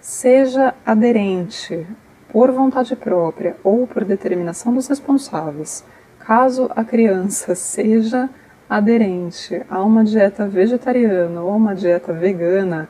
seja 0.00 0.74
aderente 0.84 1.86
por 2.32 2.50
vontade 2.50 2.96
própria 2.96 3.56
ou 3.62 3.86
por 3.86 4.04
determinação 4.04 4.72
dos 4.72 4.88
responsáveis, 4.88 5.84
caso 6.18 6.70
a 6.74 6.82
criança 6.82 7.54
seja 7.54 8.30
aderente 8.68 9.62
a 9.68 9.82
uma 9.82 10.02
dieta 10.02 10.48
vegetariana 10.48 11.42
ou 11.42 11.54
uma 11.54 11.74
dieta 11.74 12.10
vegana, 12.10 12.88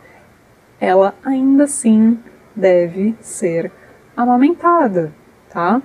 ela 0.80 1.12
ainda 1.24 1.64
assim 1.64 2.18
deve 2.54 3.16
ser 3.20 3.72
amamentada, 4.16 5.12
tá? 5.50 5.82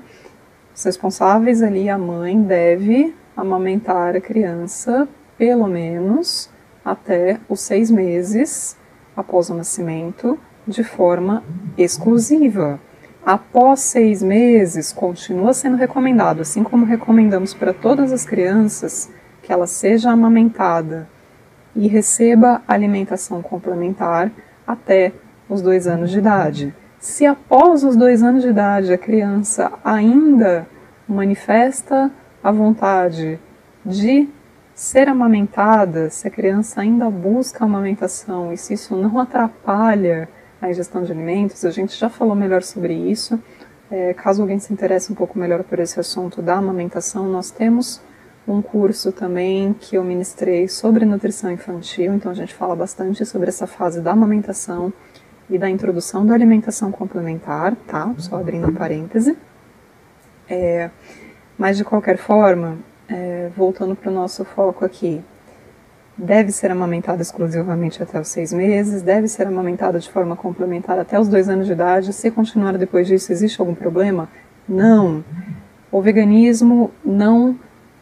Os 0.76 0.84
responsáveis 0.84 1.64
ali, 1.64 1.90
a 1.90 1.98
mãe 1.98 2.40
deve 2.40 3.16
amamentar 3.36 4.16
a 4.16 4.22
criança 4.22 5.08
pelo 5.36 5.68
menos 5.68 6.50
até 6.86 7.40
os 7.50 7.62
seis 7.62 7.90
meses 7.90 8.78
após 9.16 9.50
o 9.50 9.56
nascimento 9.56 10.38
de 10.68 10.84
forma 10.84 11.44
exclusiva. 11.76 12.80
Após 13.28 13.82
seis 13.82 14.24
meses, 14.24 14.94
continua 14.94 15.54
sendo 15.54 15.76
recomendado, 15.76 16.40
assim 16.40 16.64
como 16.64 16.86
recomendamos 16.86 17.54
para 17.54 17.74
todas 17.74 18.14
as 18.14 18.24
crianças, 18.24 19.12
que 19.44 19.52
ela 19.52 19.68
seja 19.68 20.12
amamentada 20.12 21.10
e 21.76 21.90
receba 21.90 22.62
alimentação 22.66 23.42
complementar 23.42 24.32
até 24.66 25.12
os 25.50 25.62
dois 25.62 25.88
anos 25.88 26.10
de 26.10 26.20
idade. 26.20 26.74
Se 27.00 27.26
após 27.26 27.84
os 27.84 27.98
dois 27.98 28.24
anos 28.24 28.44
de 28.44 28.48
idade 28.48 28.94
a 28.94 28.98
criança 28.98 29.74
ainda 29.84 30.66
manifesta 31.06 32.10
a 32.42 32.50
vontade 32.50 33.38
de 33.86 34.30
ser 34.74 35.10
amamentada, 35.10 36.10
se 36.10 36.30
a 36.30 36.32
criança 36.32 36.80
ainda 36.80 37.10
busca 37.10 37.66
a 37.66 37.68
amamentação 37.68 38.54
e 38.54 38.58
se 38.58 38.76
isso 38.76 38.96
não 38.96 39.20
atrapalha 39.20 40.30
a 40.62 40.70
ingestão 40.70 41.04
de 41.04 41.12
alimentos, 41.12 41.64
a 41.66 41.72
gente 41.72 41.98
já 41.98 42.10
falou 42.10 42.36
melhor 42.36 42.64
sobre 42.64 42.94
isso. 42.94 43.40
É, 43.90 44.14
caso 44.14 44.42
alguém 44.42 44.60
se 44.60 44.74
interesse 44.74 45.12
um 45.12 45.16
pouco 45.16 45.38
melhor 45.40 45.64
por 45.64 45.80
esse 45.80 46.00
assunto 46.00 46.42
da 46.42 46.56
amamentação, 46.56 47.28
nós 47.30 47.52
temos 47.52 48.02
um 48.48 48.62
curso 48.62 49.12
também 49.12 49.74
que 49.74 49.96
eu 49.98 50.04
ministrei 50.04 50.68
sobre 50.68 51.06
nutrição 51.06 51.52
infantil, 51.52 52.14
então 52.14 52.32
a 52.32 52.36
gente 52.36 52.54
fala 52.54 52.76
bastante 52.76 53.26
sobre 53.26 53.50
essa 53.50 53.68
fase 53.68 54.02
da 54.02 54.12
amamentação 54.12 54.92
e 55.50 55.58
da 55.58 55.70
introdução 55.70 56.26
da 56.26 56.34
alimentação 56.34 56.92
complementar, 56.92 57.76
tá? 57.88 58.14
Só 58.18 58.38
abrindo 58.38 58.68
um 58.68 58.74
parêntese. 58.74 59.38
É, 60.50 60.90
mas 61.58 61.78
de 61.78 61.84
qualquer 61.84 62.18
forma, 62.18 62.78
é, 63.08 63.50
voltando 63.56 63.96
para 63.96 64.10
o 64.10 64.14
nosso 64.14 64.46
foco 64.46 64.86
aqui, 64.86 65.22
deve 66.18 66.52
ser 66.52 66.72
amamentada 66.72 67.22
exclusivamente 67.22 68.02
até 68.02 68.20
os 68.20 68.28
seis 68.28 68.52
meses, 68.52 69.02
deve 69.02 69.28
ser 69.28 69.46
amamentada 69.46 70.00
de 70.00 70.10
forma 70.10 70.36
complementar 70.36 70.98
até 70.98 71.20
os 71.20 71.28
dois 71.28 71.48
anos 71.48 71.68
de 71.68 71.74
idade. 71.74 72.12
Se 72.12 72.32
continuar 72.32 72.78
depois 72.78 73.08
disso, 73.08 73.32
existe 73.32 73.60
algum 73.60 73.76
problema? 73.76 74.28
Não. 74.68 75.24
O 75.92 76.02
veganismo 76.02 76.92
não 77.06 77.58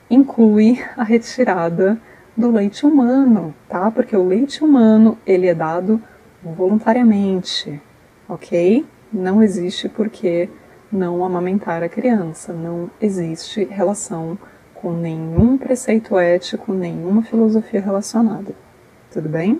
inclui 0.09 0.81
a 0.95 1.03
retirada 1.03 1.99
do 2.37 2.51
leite 2.51 2.85
humano, 2.85 3.53
tá? 3.67 3.91
Porque 3.91 4.15
o 4.15 4.27
leite 4.27 4.63
humano 4.63 5.17
ele 5.25 5.47
é 5.47 5.53
dado 5.53 6.01
voluntariamente, 6.43 7.81
ok? 8.27 8.85
Não 9.11 9.41
existe 9.41 9.89
porque 9.89 10.49
não 10.91 11.23
amamentar 11.23 11.83
a 11.83 11.89
criança, 11.89 12.53
não 12.53 12.89
existe 13.01 13.63
relação 13.65 14.37
com 14.85 14.93
nenhum 14.93 15.57
preceito 15.57 16.15
ético, 16.15 16.71
nenhuma 16.71 17.23
filosofia 17.23 17.81
relacionada. 17.81 18.53
Tudo 19.11 19.27
bem? 19.27 19.59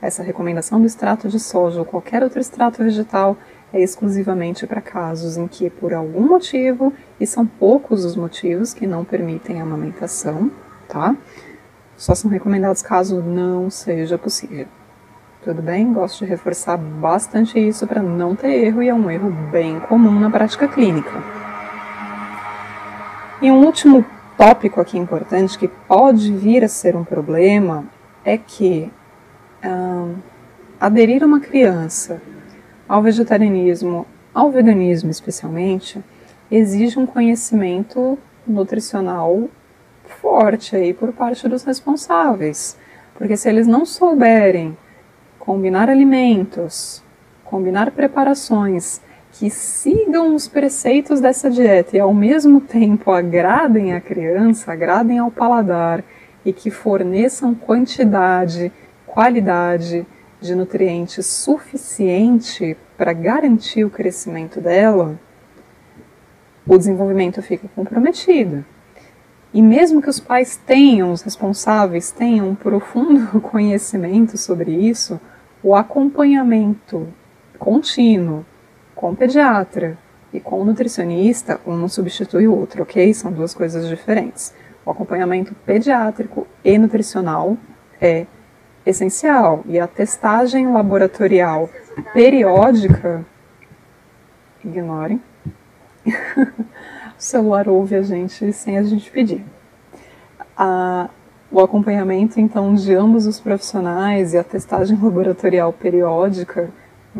Essa 0.00 0.22
recomendação 0.22 0.78
do 0.78 0.86
extrato 0.86 1.28
de 1.28 1.40
soja 1.40 1.80
ou 1.80 1.84
qualquer 1.84 2.22
outro 2.22 2.38
extrato 2.38 2.84
vegetal 2.84 3.36
é 3.72 3.82
exclusivamente 3.82 4.68
para 4.68 4.80
casos 4.80 5.36
em 5.36 5.48
que, 5.48 5.68
por 5.68 5.92
algum 5.92 6.20
motivo, 6.20 6.92
e 7.18 7.26
são 7.26 7.44
poucos 7.44 8.04
os 8.04 8.14
motivos 8.14 8.72
que 8.72 8.86
não 8.86 9.04
permitem 9.04 9.58
a 9.58 9.64
amamentação, 9.64 10.52
tá? 10.88 11.16
Só 11.96 12.14
são 12.14 12.30
recomendados 12.30 12.80
caso 12.80 13.20
não 13.20 13.70
seja 13.70 14.16
possível. 14.16 14.68
Tudo 15.42 15.60
bem? 15.60 15.92
Gosto 15.92 16.24
de 16.24 16.30
reforçar 16.30 16.76
bastante 16.76 17.58
isso 17.58 17.88
para 17.88 18.00
não 18.00 18.36
ter 18.36 18.66
erro 18.66 18.84
e 18.84 18.88
é 18.88 18.94
um 18.94 19.10
erro 19.10 19.32
bem 19.50 19.80
comum 19.80 20.20
na 20.20 20.30
prática 20.30 20.68
clínica. 20.68 21.20
E 23.42 23.50
um 23.50 23.64
último 23.64 24.04
tópico 24.40 24.80
aqui 24.80 24.96
importante 24.96 25.58
que 25.58 25.68
pode 25.68 26.32
vir 26.32 26.64
a 26.64 26.68
ser 26.68 26.96
um 26.96 27.04
problema 27.04 27.84
é 28.24 28.38
que 28.38 28.90
aderir 30.80 31.22
uma 31.22 31.40
criança 31.40 32.22
ao 32.88 33.02
vegetarianismo, 33.02 34.06
ao 34.32 34.50
veganismo 34.50 35.10
especialmente, 35.10 36.02
exige 36.50 36.98
um 36.98 37.04
conhecimento 37.04 38.18
nutricional 38.46 39.46
forte 40.06 40.74
aí 40.74 40.94
por 40.94 41.12
parte 41.12 41.46
dos 41.46 41.62
responsáveis. 41.62 42.78
Porque 43.16 43.36
se 43.36 43.46
eles 43.46 43.66
não 43.66 43.84
souberem 43.84 44.74
combinar 45.38 45.90
alimentos, 45.90 47.04
combinar 47.44 47.90
preparações 47.90 49.02
que 49.32 49.48
sigam 49.48 50.34
os 50.34 50.48
preceitos 50.48 51.20
dessa 51.20 51.50
dieta 51.50 51.96
e 51.96 52.00
ao 52.00 52.12
mesmo 52.12 52.60
tempo 52.60 53.10
agradem 53.10 53.94
a 53.94 54.00
criança, 54.00 54.72
agradem 54.72 55.18
ao 55.18 55.30
paladar 55.30 56.04
e 56.44 56.52
que 56.52 56.70
forneçam 56.70 57.54
quantidade, 57.54 58.72
qualidade 59.06 60.06
de 60.40 60.54
nutrientes 60.54 61.26
suficiente 61.26 62.76
para 62.96 63.12
garantir 63.12 63.84
o 63.84 63.90
crescimento 63.90 64.60
dela, 64.60 65.18
o 66.66 66.76
desenvolvimento 66.76 67.42
fica 67.42 67.68
comprometido. 67.74 68.64
E 69.52 69.60
mesmo 69.60 70.00
que 70.00 70.08
os 70.08 70.20
pais 70.20 70.56
tenham, 70.56 71.12
os 71.12 71.22
responsáveis 71.22 72.10
tenham 72.10 72.50
um 72.50 72.54
profundo 72.54 73.40
conhecimento 73.42 74.38
sobre 74.38 74.70
isso, 74.70 75.20
o 75.62 75.74
acompanhamento 75.74 77.08
contínuo 77.58 78.46
com 79.00 79.14
pediatra 79.14 79.96
e 80.30 80.38
com 80.38 80.62
nutricionista, 80.62 81.58
um 81.66 81.74
não 81.74 81.88
substitui 81.88 82.46
o 82.46 82.54
outro, 82.54 82.82
ok? 82.82 83.14
São 83.14 83.32
duas 83.32 83.54
coisas 83.54 83.88
diferentes. 83.88 84.54
O 84.84 84.90
acompanhamento 84.90 85.54
pediátrico 85.64 86.46
e 86.62 86.76
nutricional 86.76 87.56
é 87.98 88.26
essencial 88.84 89.62
e 89.64 89.80
a 89.80 89.86
testagem 89.86 90.70
laboratorial 90.70 91.70
periódica, 92.12 93.24
ignorem, 94.62 95.20
o 96.06 96.10
celular 97.16 97.68
ouve 97.68 97.96
a 97.96 98.02
gente 98.02 98.52
sem 98.52 98.76
a 98.76 98.82
gente 98.82 99.10
pedir. 99.10 99.42
A, 100.54 101.08
o 101.50 101.58
acompanhamento, 101.60 102.38
então, 102.38 102.74
de 102.74 102.94
ambos 102.94 103.26
os 103.26 103.40
profissionais 103.40 104.34
e 104.34 104.38
a 104.38 104.44
testagem 104.44 104.98
laboratorial 105.02 105.72
periódica 105.72 106.70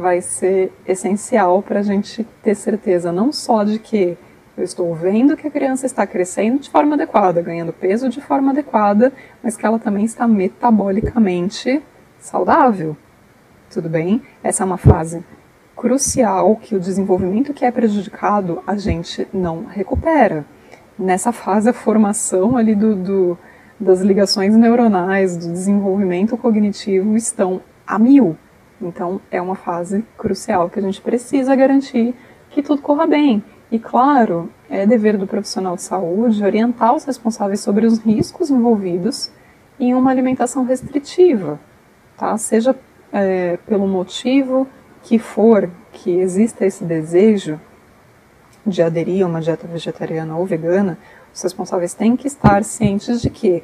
vai 0.01 0.21
ser 0.21 0.73
essencial 0.87 1.63
para 1.63 1.81
a 1.81 1.83
gente 1.83 2.25
ter 2.43 2.55
certeza 2.55 3.13
não 3.13 3.33
só 3.33 3.63
de 3.63 3.79
que 3.79 4.17
eu 4.57 4.65
estou 4.65 4.95
vendo 4.95 5.37
que 5.37 5.47
a 5.47 5.51
criança 5.51 5.87
está 5.87 6.07
crescendo 6.07 6.59
de 6.59 6.69
forma 6.69 6.95
adequada, 6.95 7.41
ganhando 7.41 7.73
peso 7.73 8.09
de 8.09 8.21
forma 8.21 8.51
adequada, 8.51 9.13
mas 9.43 9.57
que 9.57 9.65
ela 9.65 9.79
também 9.79 10.05
está 10.05 10.27
metabolicamente 10.27 11.83
saudável. 12.19 12.97
Tudo 13.73 13.89
bem? 13.89 14.21
Essa 14.43 14.65
é 14.65 14.67
uma 14.67 14.77
fase 14.77 15.25
crucial 15.77 16.57
que 16.57 16.75
o 16.75 16.81
desenvolvimento 16.81 17.55
que 17.55 17.65
é 17.65 17.71
prejudicado 17.71 18.63
a 18.67 18.77
gente 18.77 19.27
não 19.33 19.65
recupera. 19.65 20.45
Nessa 20.99 21.33
fase, 21.33 21.71
a 21.71 21.73
formação 21.73 22.57
ali 22.57 22.75
do, 22.75 22.95
do 22.95 23.39
das 23.81 24.03
ligações 24.03 24.55
neuronais, 24.55 25.39
do 25.39 25.51
desenvolvimento 25.51 26.37
cognitivo 26.37 27.17
estão 27.17 27.63
a 27.87 27.99
mil. 27.99 28.37
Então, 28.81 29.21
é 29.31 29.41
uma 29.41 29.55
fase 29.55 30.05
crucial 30.17 30.71
que 30.71 30.79
a 30.79 30.83
gente 30.83 31.01
precisa 31.01 31.55
garantir 31.55 32.15
que 32.49 32.63
tudo 32.63 32.83
corra 32.83 33.07
bem. 33.07 33.45
E, 33.71 33.79
claro, 33.79 34.51
é 34.69 34.87
dever 34.87 35.17
do 35.17 35.27
profissional 35.27 35.77
de 35.77 35.83
saúde 35.83 36.45
orientar 36.45 36.95
os 36.95 37.05
responsáveis 37.05 37.61
sobre 37.61 37.87
os 37.87 37.99
riscos 37.99 38.51
envolvidos 38.51 39.31
em 39.79 39.95
uma 39.95 40.11
alimentação 40.11 40.65
restritiva, 40.65 41.59
tá? 42.17 42.37
Seja 42.37 42.75
é, 43.13 43.59
pelo 43.67 43.87
motivo 43.87 44.67
que 45.03 45.19
for 45.19 45.71
que 45.93 46.11
exista 46.19 46.67
esse 46.67 46.85
desejo 46.85 47.61
de 48.67 48.83
aderir 48.83 49.25
a 49.25 49.29
uma 49.29 49.41
dieta 49.41 49.67
vegetariana 49.67 50.37
ou 50.37 50.45
vegana, 50.45 50.99
os 51.33 51.43
responsáveis 51.43 51.95
têm 51.95 52.17
que 52.17 52.27
estar 52.27 52.63
cientes 52.65 53.23
de 53.23 53.31
que 53.31 53.63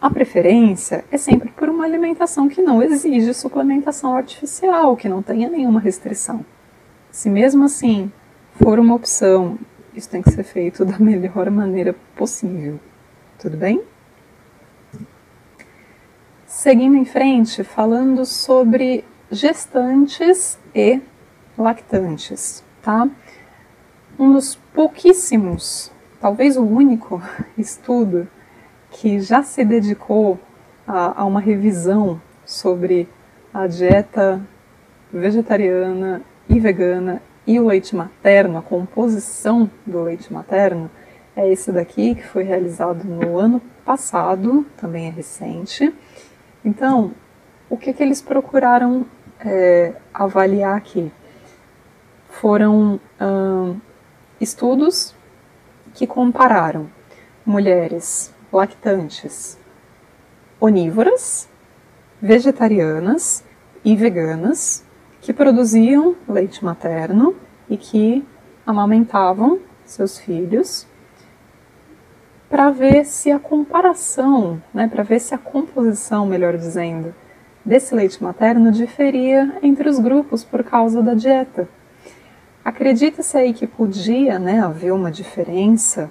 a 0.00 0.08
preferência 0.08 1.04
é 1.10 1.18
sempre 1.18 1.50
por 1.50 1.68
uma 1.68 1.84
alimentação 1.84 2.48
que 2.48 2.62
não 2.62 2.82
exige 2.82 3.34
suplementação 3.34 4.16
artificial, 4.16 4.96
que 4.96 5.08
não 5.08 5.22
tenha 5.22 5.48
nenhuma 5.50 5.78
restrição. 5.78 6.44
Se 7.10 7.28
mesmo 7.28 7.64
assim 7.64 8.10
for 8.54 8.78
uma 8.78 8.94
opção, 8.94 9.58
isso 9.94 10.08
tem 10.08 10.22
que 10.22 10.30
ser 10.30 10.42
feito 10.42 10.86
da 10.86 10.96
melhor 11.00 11.50
maneira 11.50 11.94
possível. 12.16 12.80
Tudo 13.38 13.58
bem? 13.58 13.82
Seguindo 16.46 16.96
em 16.96 17.04
frente, 17.04 17.62
falando 17.62 18.24
sobre 18.24 19.04
gestantes 19.30 20.58
e 20.74 21.00
lactantes, 21.58 22.64
tá? 22.82 23.08
Um 24.18 24.32
dos 24.32 24.54
pouquíssimos, 24.74 25.92
talvez 26.20 26.56
o 26.56 26.64
único 26.64 27.22
estudo 27.56 28.26
que 28.90 29.20
já 29.20 29.42
se 29.42 29.64
dedicou 29.64 30.38
a, 30.86 31.22
a 31.22 31.24
uma 31.24 31.40
revisão 31.40 32.20
sobre 32.44 33.08
a 33.52 33.66
dieta 33.66 34.40
vegetariana 35.12 36.22
e 36.48 36.58
vegana 36.58 37.22
e 37.46 37.58
o 37.58 37.66
leite 37.66 37.96
materno, 37.96 38.58
a 38.58 38.62
composição 38.62 39.70
do 39.86 40.02
leite 40.02 40.32
materno, 40.32 40.90
é 41.34 41.50
esse 41.50 41.72
daqui 41.72 42.14
que 42.14 42.26
foi 42.26 42.42
realizado 42.42 43.04
no 43.04 43.38
ano 43.38 43.60
passado, 43.84 44.66
também 44.76 45.06
é 45.06 45.10
recente. 45.10 45.92
Então, 46.64 47.12
o 47.68 47.76
que, 47.76 47.92
que 47.92 48.02
eles 48.02 48.20
procuraram 48.20 49.06
é, 49.40 49.94
avaliar 50.12 50.76
aqui? 50.76 51.10
Foram 52.28 53.00
hum, 53.20 53.80
estudos 54.40 55.14
que 55.94 56.06
compararam 56.06 56.88
mulheres 57.44 58.32
lactantes 58.52 59.58
onívoras, 60.60 61.48
vegetarianas 62.20 63.42
e 63.84 63.96
veganas 63.96 64.84
que 65.20 65.32
produziam 65.32 66.16
leite 66.28 66.64
materno 66.64 67.34
e 67.68 67.76
que 67.76 68.26
amamentavam 68.66 69.58
seus 69.84 70.18
filhos 70.18 70.86
para 72.48 72.70
ver 72.70 73.04
se 73.06 73.30
a 73.30 73.38
comparação, 73.38 74.60
né, 74.74 74.88
para 74.88 75.04
ver 75.04 75.20
se 75.20 75.34
a 75.34 75.38
composição, 75.38 76.26
melhor 76.26 76.56
dizendo, 76.56 77.14
desse 77.64 77.94
leite 77.94 78.22
materno 78.22 78.72
diferia 78.72 79.56
entre 79.62 79.88
os 79.88 79.98
grupos 79.98 80.42
por 80.42 80.64
causa 80.64 81.00
da 81.00 81.14
dieta. 81.14 81.68
Acredita-se 82.64 83.36
aí 83.38 83.54
que 83.54 83.66
podia 83.66 84.38
né, 84.38 84.60
haver 84.60 84.92
uma 84.92 85.10
diferença, 85.10 86.10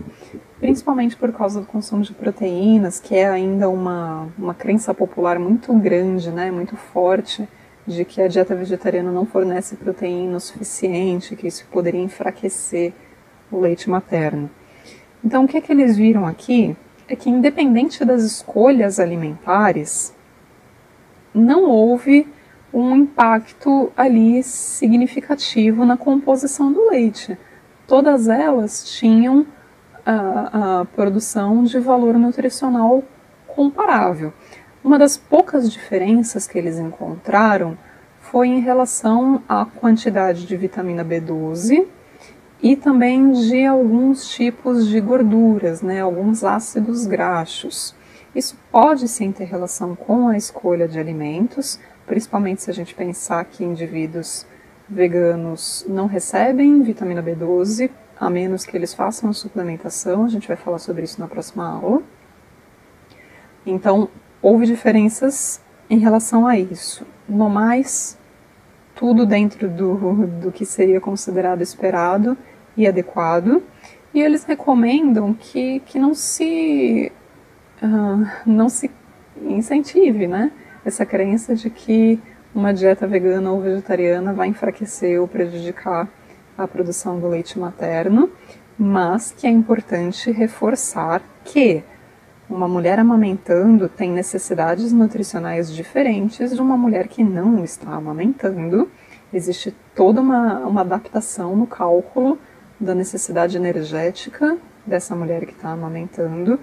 principalmente 0.60 1.16
por 1.16 1.32
causa 1.32 1.62
do 1.62 1.66
consumo 1.66 2.04
de 2.04 2.14
proteínas, 2.14 3.00
que 3.00 3.16
é 3.16 3.28
ainda 3.28 3.70
uma, 3.70 4.28
uma 4.38 4.54
crença 4.54 4.94
popular 4.94 5.40
muito 5.40 5.74
grande, 5.74 6.30
né, 6.32 6.52
muito 6.52 6.76
forte, 6.76 7.48
de 7.88 8.04
que 8.06 8.22
a 8.22 8.28
dieta 8.28 8.54
vegetariana 8.54 9.12
não 9.12 9.26
fornece 9.26 9.76
proteína 9.76 10.38
o 10.38 10.40
suficiente, 10.40 11.36
que 11.36 11.48
isso 11.48 11.66
poderia 11.72 12.02
enfraquecer 12.02 12.94
o 13.52 13.60
leite 13.60 13.90
materno. 13.90 14.50
Então, 15.24 15.46
o 15.46 15.48
que, 15.48 15.58
é 15.58 15.62
que 15.62 15.72
eles 15.72 15.98
viram 15.98 16.26
aqui 16.26 16.76
é 17.08 17.16
que, 17.16 17.30
independente 17.30 18.06
das 18.06 18.24
escolhas 18.24 19.00
alimentares, 19.00 20.14
não 21.34 21.64
houve 21.70 22.28
um 22.72 22.96
impacto 22.96 23.92
ali 23.98 24.44
significativo 24.44 25.86
na 25.86 25.98
composição 25.98 26.72
do 26.72 26.90
leite. 26.90 27.38
Todas 27.88 28.28
elas 28.28 28.88
tinham 28.98 29.48
a, 30.06 30.82
a 30.82 30.86
produção 30.86 31.64
de 31.64 31.80
valor 31.80 32.16
nutricional 32.16 33.04
comparável. 33.48 34.34
Uma 34.84 34.98
das 34.98 35.18
poucas 35.18 35.72
diferenças 35.72 36.48
que 36.48 36.58
eles 36.58 36.78
encontraram 36.78 37.78
foi 38.20 38.48
em 38.48 38.60
relação 38.60 39.42
à 39.48 39.66
quantidade 39.66 40.46
de 40.46 40.56
vitamina 40.56 41.04
B12 41.04 41.86
e 42.62 42.76
também 42.76 43.32
de 43.32 43.66
alguns 43.66 44.30
tipos 44.30 44.88
de 44.88 45.00
gorduras, 45.00 45.82
né, 45.82 46.02
alguns 46.02 46.44
ácidos 46.44 47.06
graxos. 47.06 47.96
Isso 48.36 48.58
pode 48.72 49.08
sim 49.08 49.32
ter 49.32 49.46
relação 49.46 49.96
com 49.96 50.28
a 50.28 50.38
escolha 50.38 50.88
de 50.88 51.00
alimentos, 51.00 51.80
principalmente 52.06 52.62
se 52.62 52.70
a 52.70 52.74
gente 52.74 52.94
pensar 52.94 53.44
que 53.46 53.64
indivíduos 53.64 54.46
veganos 54.88 55.86
não 55.88 56.08
recebem 56.08 56.82
vitamina 56.82 57.22
B12, 57.24 57.90
a 58.20 58.30
menos 58.30 58.66
que 58.66 58.76
eles 58.76 58.94
façam 58.94 59.32
suplementação, 59.32 60.26
a 60.26 60.28
gente 60.28 60.48
vai 60.48 60.58
falar 60.58 60.80
sobre 60.80 61.04
isso 61.04 61.22
na 61.22 61.28
próxima 61.28 61.68
aula. 61.68 62.02
Então, 63.66 64.10
houve 64.42 64.66
diferenças 64.66 65.62
em 65.90 66.00
relação 66.00 66.46
a 66.46 66.58
isso. 66.58 67.06
No 67.28 67.50
mais, 67.50 68.18
tudo 68.94 69.26
dentro 69.26 69.70
do, 69.70 70.28
do 70.28 70.52
que 70.52 70.66
seria 70.66 71.00
considerado 71.00 71.62
esperado 71.62 72.38
e 72.76 72.86
adequado. 72.86 73.64
E 74.14 74.20
eles 74.20 74.44
recomendam 74.44 75.34
que, 75.34 75.80
que 75.82 75.98
não 75.98 76.14
se 76.14 77.12
uh, 77.82 78.28
não 78.46 78.68
se 78.68 78.92
incentive, 79.42 80.28
né? 80.28 80.52
Essa 80.84 81.06
crença 81.06 81.56
de 81.56 81.70
que 81.70 82.20
uma 82.54 82.74
dieta 82.74 83.08
vegana 83.08 83.52
ou 83.52 83.62
vegetariana 83.62 84.34
vai 84.34 84.48
enfraquecer 84.48 85.22
ou 85.22 85.28
prejudicar 85.28 86.10
a 86.64 86.68
produção 86.68 87.20
do 87.20 87.28
leite 87.28 87.58
materno, 87.58 88.30
mas 88.78 89.32
que 89.32 89.46
é 89.46 89.50
importante 89.50 90.32
reforçar 90.32 91.22
que 91.44 91.84
uma 92.50 92.68
mulher 92.68 92.98
amamentando 92.98 93.88
tem 93.88 94.12
necessidades 94.12 94.92
nutricionais 94.92 95.72
diferentes 95.72 96.56
de 96.56 96.62
uma 96.62 96.78
mulher 96.78 97.08
que 97.08 97.24
não 97.24 97.64
está 97.64 97.92
amamentando. 97.92 98.90
Existe 99.32 99.76
toda 99.94 100.22
uma, 100.22 100.60
uma 100.60 100.82
adaptação 100.82 101.56
no 101.56 101.68
cálculo 101.68 102.40
da 102.80 102.96
necessidade 102.96 103.58
energética 103.58 104.58
dessa 104.86 105.16
mulher 105.16 105.46
que 105.46 105.52
está 105.52 105.70
amamentando 105.70 106.60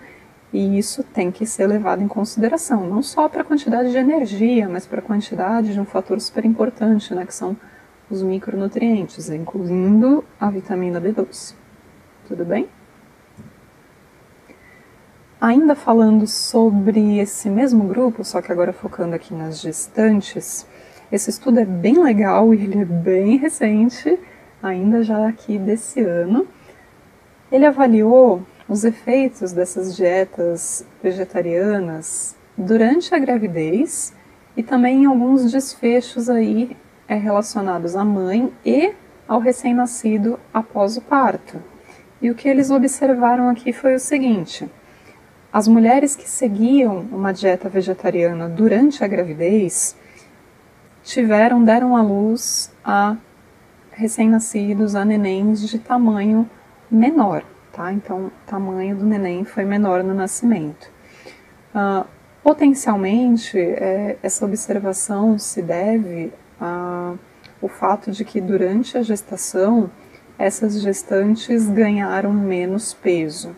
e 0.53 0.79
isso 0.79 1.03
tem 1.03 1.31
que 1.31 1.45
ser 1.45 1.67
levado 1.67 2.03
em 2.03 2.09
consideração, 2.09 2.89
não 2.89 3.03
só 3.03 3.29
para 3.29 3.43
a 3.43 3.45
quantidade 3.45 3.91
de 3.91 3.99
energia, 3.99 4.69
mas 4.69 4.87
para 4.87 5.01
a 5.01 5.03
quantidade 5.03 5.73
de 5.73 5.81
um 5.81 5.85
fator 5.85 6.21
super 6.21 6.45
importante, 6.45 7.15
né, 7.15 7.27
que 7.27 7.35
são 7.35 7.57
os 8.11 8.23
micronutrientes, 8.23 9.29
incluindo 9.31 10.25
a 10.39 10.51
vitamina 10.51 11.01
B12. 11.01 11.55
Tudo 12.27 12.45
bem? 12.45 12.69
Ainda 15.41 15.75
falando 15.75 16.27
sobre 16.27 17.19
esse 17.19 17.51
mesmo 17.51 17.85
grupo, 17.85 18.25
só 18.25 18.41
que 18.41 18.51
agora 18.51 18.73
focando 18.73 19.15
aqui 19.15 19.35
nas 19.35 19.61
gestantes, 19.61 20.67
esse 21.13 21.31
estudo 21.31 21.61
é 21.61 21.65
bem 21.65 22.03
legal 22.03 22.53
e 22.55 22.65
ele 22.65 22.81
é 22.81 22.85
bem 22.85 23.37
recente, 23.37 24.19
ainda 24.63 25.03
já 25.03 25.29
aqui 25.29 25.59
desse 25.59 26.01
ano. 26.01 26.47
Ele 27.53 27.67
avaliou 27.67 28.43
os 28.69 28.85
efeitos 28.85 29.53
dessas 29.53 29.95
dietas 29.95 30.85
vegetarianas 31.03 32.35
durante 32.57 33.15
a 33.15 33.19
gravidez 33.19 34.15
e 34.57 34.63
também 34.63 35.03
em 35.03 35.07
alguns 35.07 35.53
desfechos 35.53 36.29
aí 36.29 36.77
é, 37.09 37.15
relacionados 37.15 37.97
à 37.97 38.05
mãe 38.05 38.53
e 38.65 38.93
ao 39.27 39.41
recém-nascido 39.41 40.39
após 40.53 40.97
o 40.97 41.01
parto. 41.01 41.63
E 42.21 42.31
o 42.31 42.35
que 42.35 42.49
eles 42.49 42.71
observaram 42.71 43.49
aqui 43.49 43.73
foi 43.73 43.95
o 43.95 43.99
seguinte: 43.99 44.69
as 45.53 45.69
mulheres 45.69 46.17
que 46.17 46.29
seguiam 46.29 47.01
uma 47.13 47.33
dieta 47.33 47.69
vegetariana 47.69 48.49
durante 48.49 49.03
a 49.03 49.07
gravidez 49.07 49.97
tiveram, 51.03 51.63
deram 51.63 51.97
à 51.97 52.03
luz 52.03 52.75
a 52.85 53.17
recém-nascidos, 53.93 54.95
a 54.95 55.05
nenéns 55.05 55.67
de 55.67 55.79
tamanho 55.79 56.49
menor, 56.91 57.43
tá? 57.73 57.93
Então, 57.93 58.27
o 58.27 58.33
tamanho 58.47 58.97
do 58.97 59.07
neném 59.07 59.45
foi 59.45 59.65
menor 59.65 60.05
no 60.05 60.13
nascimento. 60.13 60.91
Uh, 61.75 62.07
potencialmente, 62.43 63.59
é, 63.59 64.19
essa 64.23 64.45
observação 64.45 65.39
se 65.39 65.63
deve 65.63 66.33
ao 66.61 67.69
fato 67.69 68.11
de 68.11 68.25
que 68.25 68.41
durante 68.41 68.97
a 68.97 69.03
gestação, 69.03 69.91
essas 70.39 70.81
gestantes 70.81 71.69
ganharam 71.69 72.33
menos 72.33 72.93
peso. 72.93 73.57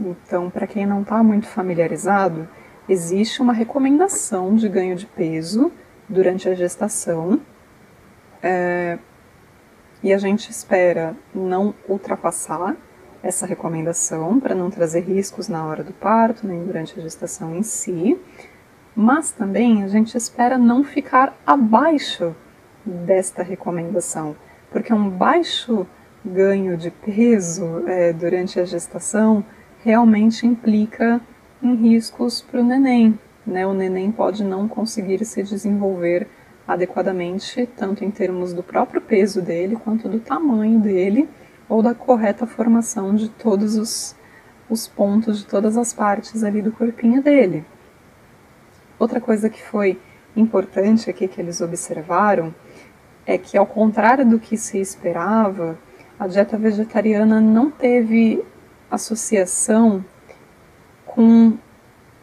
Então, 0.00 0.50
para 0.50 0.66
quem 0.66 0.86
não 0.86 1.02
está 1.02 1.22
muito 1.22 1.46
familiarizado, 1.46 2.48
existe 2.88 3.40
uma 3.40 3.52
recomendação 3.52 4.54
de 4.54 4.68
ganho 4.68 4.96
de 4.96 5.06
peso 5.06 5.70
durante 6.08 6.48
a 6.48 6.54
gestação 6.54 7.40
é, 8.42 8.98
e 10.02 10.12
a 10.12 10.18
gente 10.18 10.50
espera 10.50 11.16
não 11.34 11.74
ultrapassar 11.88 12.76
essa 13.22 13.46
recomendação 13.46 14.38
para 14.38 14.54
não 14.54 14.70
trazer 14.70 15.00
riscos 15.00 15.48
na 15.48 15.64
hora 15.64 15.82
do 15.82 15.94
parto 15.94 16.46
nem 16.46 16.62
durante 16.62 16.98
a 16.98 17.02
gestação 17.02 17.56
em 17.56 17.62
si, 17.62 18.20
mas 18.94 19.30
também 19.30 19.82
a 19.82 19.88
gente 19.88 20.16
espera 20.16 20.56
não 20.56 20.84
ficar 20.84 21.36
abaixo 21.46 22.34
desta 22.84 23.42
recomendação, 23.42 24.36
porque 24.70 24.92
um 24.92 25.08
baixo 25.08 25.86
ganho 26.24 26.76
de 26.76 26.90
peso 26.90 27.82
é, 27.86 28.12
durante 28.12 28.58
a 28.58 28.64
gestação 28.64 29.44
realmente 29.82 30.46
implica 30.46 31.20
em 31.62 31.74
riscos 31.74 32.40
para 32.40 32.60
o 32.60 32.64
neném. 32.64 33.18
Né? 33.46 33.66
O 33.66 33.74
neném 33.74 34.10
pode 34.10 34.42
não 34.44 34.66
conseguir 34.66 35.24
se 35.24 35.42
desenvolver 35.42 36.28
adequadamente, 36.66 37.68
tanto 37.76 38.04
em 38.04 38.10
termos 38.10 38.54
do 38.54 38.62
próprio 38.62 39.00
peso 39.00 39.42
dele, 39.42 39.76
quanto 39.76 40.08
do 40.08 40.18
tamanho 40.18 40.80
dele, 40.80 41.28
ou 41.68 41.82
da 41.82 41.94
correta 41.94 42.46
formação 42.46 43.14
de 43.14 43.28
todos 43.28 43.76
os, 43.76 44.16
os 44.68 44.88
pontos, 44.88 45.40
de 45.40 45.46
todas 45.46 45.76
as 45.76 45.92
partes 45.92 46.42
ali 46.42 46.62
do 46.62 46.72
corpinho 46.72 47.22
dele. 47.22 47.64
Outra 49.04 49.20
coisa 49.20 49.48
que 49.48 49.62
foi 49.62 50.00
importante 50.34 51.08
aqui 51.08 51.28
que 51.28 51.40
eles 51.40 51.60
observaram 51.60 52.54
é 53.26 53.38
que, 53.38 53.56
ao 53.56 53.66
contrário 53.66 54.28
do 54.28 54.38
que 54.38 54.56
se 54.56 54.78
esperava, 54.78 55.78
a 56.18 56.26
dieta 56.26 56.58
vegetariana 56.58 57.40
não 57.40 57.70
teve 57.70 58.44
associação 58.90 60.04
com 61.06 61.56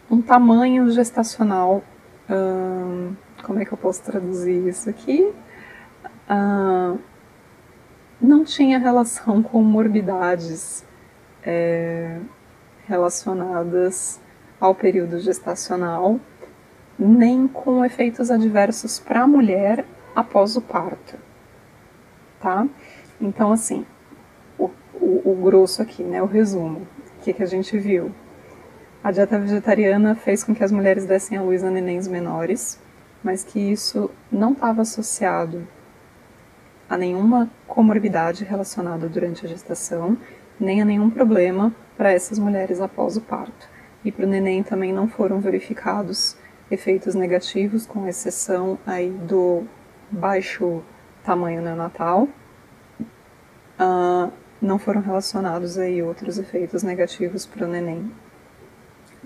um 0.10 0.22
tamanho 0.22 0.90
gestacional. 0.92 1.84
Hum, 2.30 3.16
como 3.44 3.60
é 3.60 3.66
que 3.66 3.72
eu 3.72 3.78
posso 3.78 4.04
traduzir 4.04 4.68
isso 4.68 4.90
aqui? 4.90 5.34
Não 8.22 8.44
tinha 8.44 8.78
relação 8.78 9.42
com 9.42 9.64
morbidades 9.64 10.86
é, 11.44 12.20
relacionadas 12.86 14.22
ao 14.60 14.76
período 14.76 15.20
gestacional, 15.20 16.20
nem 17.08 17.48
com 17.48 17.84
efeitos 17.84 18.30
adversos 18.30 19.00
para 19.00 19.22
a 19.22 19.28
mulher 19.28 19.86
após 20.16 20.56
o 20.56 20.62
parto, 20.62 21.18
tá? 22.40 22.68
Então, 23.20 23.52
assim, 23.52 23.86
o, 24.58 24.70
o, 24.94 25.32
o 25.32 25.36
grosso 25.44 25.82
aqui, 25.82 26.04
né, 26.04 26.22
o 26.22 26.28
resumo, 26.28 26.88
o 27.18 27.24
que, 27.24 27.34
que 27.34 27.42
a 27.42 27.48
gente 27.48 27.78
viu? 27.78 28.12
A 29.04 29.12
dieta 29.12 29.40
vegetariana 29.40 30.14
fez 30.14 30.44
com 30.44 30.54
que 30.54 30.64
as 30.64 30.72
mulheres 30.72 31.06
dessem 31.06 31.38
à 31.38 31.42
luz 31.42 31.64
a 31.64 31.72
nenéns 31.72 32.08
menores, 32.08 32.80
mas 33.24 33.44
que 33.44 33.60
isso 33.60 34.12
não 34.32 34.52
estava 34.52 34.84
associado 34.84 35.68
a 36.88 36.98
nenhuma 36.98 37.50
comorbidade 37.68 38.44
relacionada 38.44 39.08
durante 39.10 39.44
a 39.46 39.50
gestação, 39.50 40.16
nem 40.60 40.82
a 40.84 40.86
nenhum 40.86 41.10
problema 41.10 41.74
para 41.98 42.12
essas 42.12 42.38
mulheres 42.38 42.80
após 42.80 43.18
o 43.18 43.22
parto. 43.22 43.68
E 44.06 44.12
para 44.12 44.26
o 44.26 44.30
neném 44.30 44.62
também 44.62 44.94
não 44.94 45.08
foram 45.08 45.40
verificados 45.40 46.38
efeitos 46.72 47.14
negativos, 47.14 47.86
com 47.86 48.08
exceção 48.08 48.80
aí 48.88 49.12
do 49.12 49.66
baixo 50.10 50.82
tamanho 51.24 51.62
neonatal. 51.62 52.28
Uh, 53.80 54.32
não 54.62 54.80
foram 54.80 55.02
relacionados 55.02 55.78
aí 55.78 56.02
outros 56.02 56.38
efeitos 56.38 56.84
negativos 56.84 57.46
para 57.46 57.66
o 57.66 57.70
neném, 57.70 58.12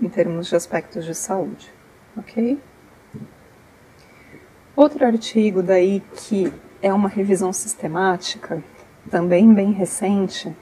em 0.00 0.08
termos 0.08 0.48
de 0.48 0.56
aspectos 0.56 1.04
de 1.04 1.14
saúde, 1.14 1.70
ok? 2.16 2.58
Outro 4.74 5.06
artigo 5.06 5.62
daí 5.62 6.02
que 6.16 6.52
é 6.82 6.92
uma 6.92 7.08
revisão 7.08 7.52
sistemática, 7.52 8.62
também 9.10 9.52
bem 9.52 9.72
recente, 9.72 10.54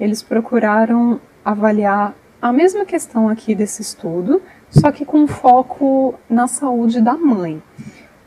eles 0.00 0.22
procuraram 0.22 1.20
avaliar 1.44 2.14
a 2.40 2.52
mesma 2.52 2.84
questão 2.84 3.28
aqui 3.28 3.54
desse 3.54 3.82
estudo, 3.82 4.42
só 4.70 4.90
que 4.92 5.04
com 5.04 5.26
foco 5.26 6.14
na 6.28 6.46
saúde 6.46 7.00
da 7.00 7.14
mãe. 7.14 7.62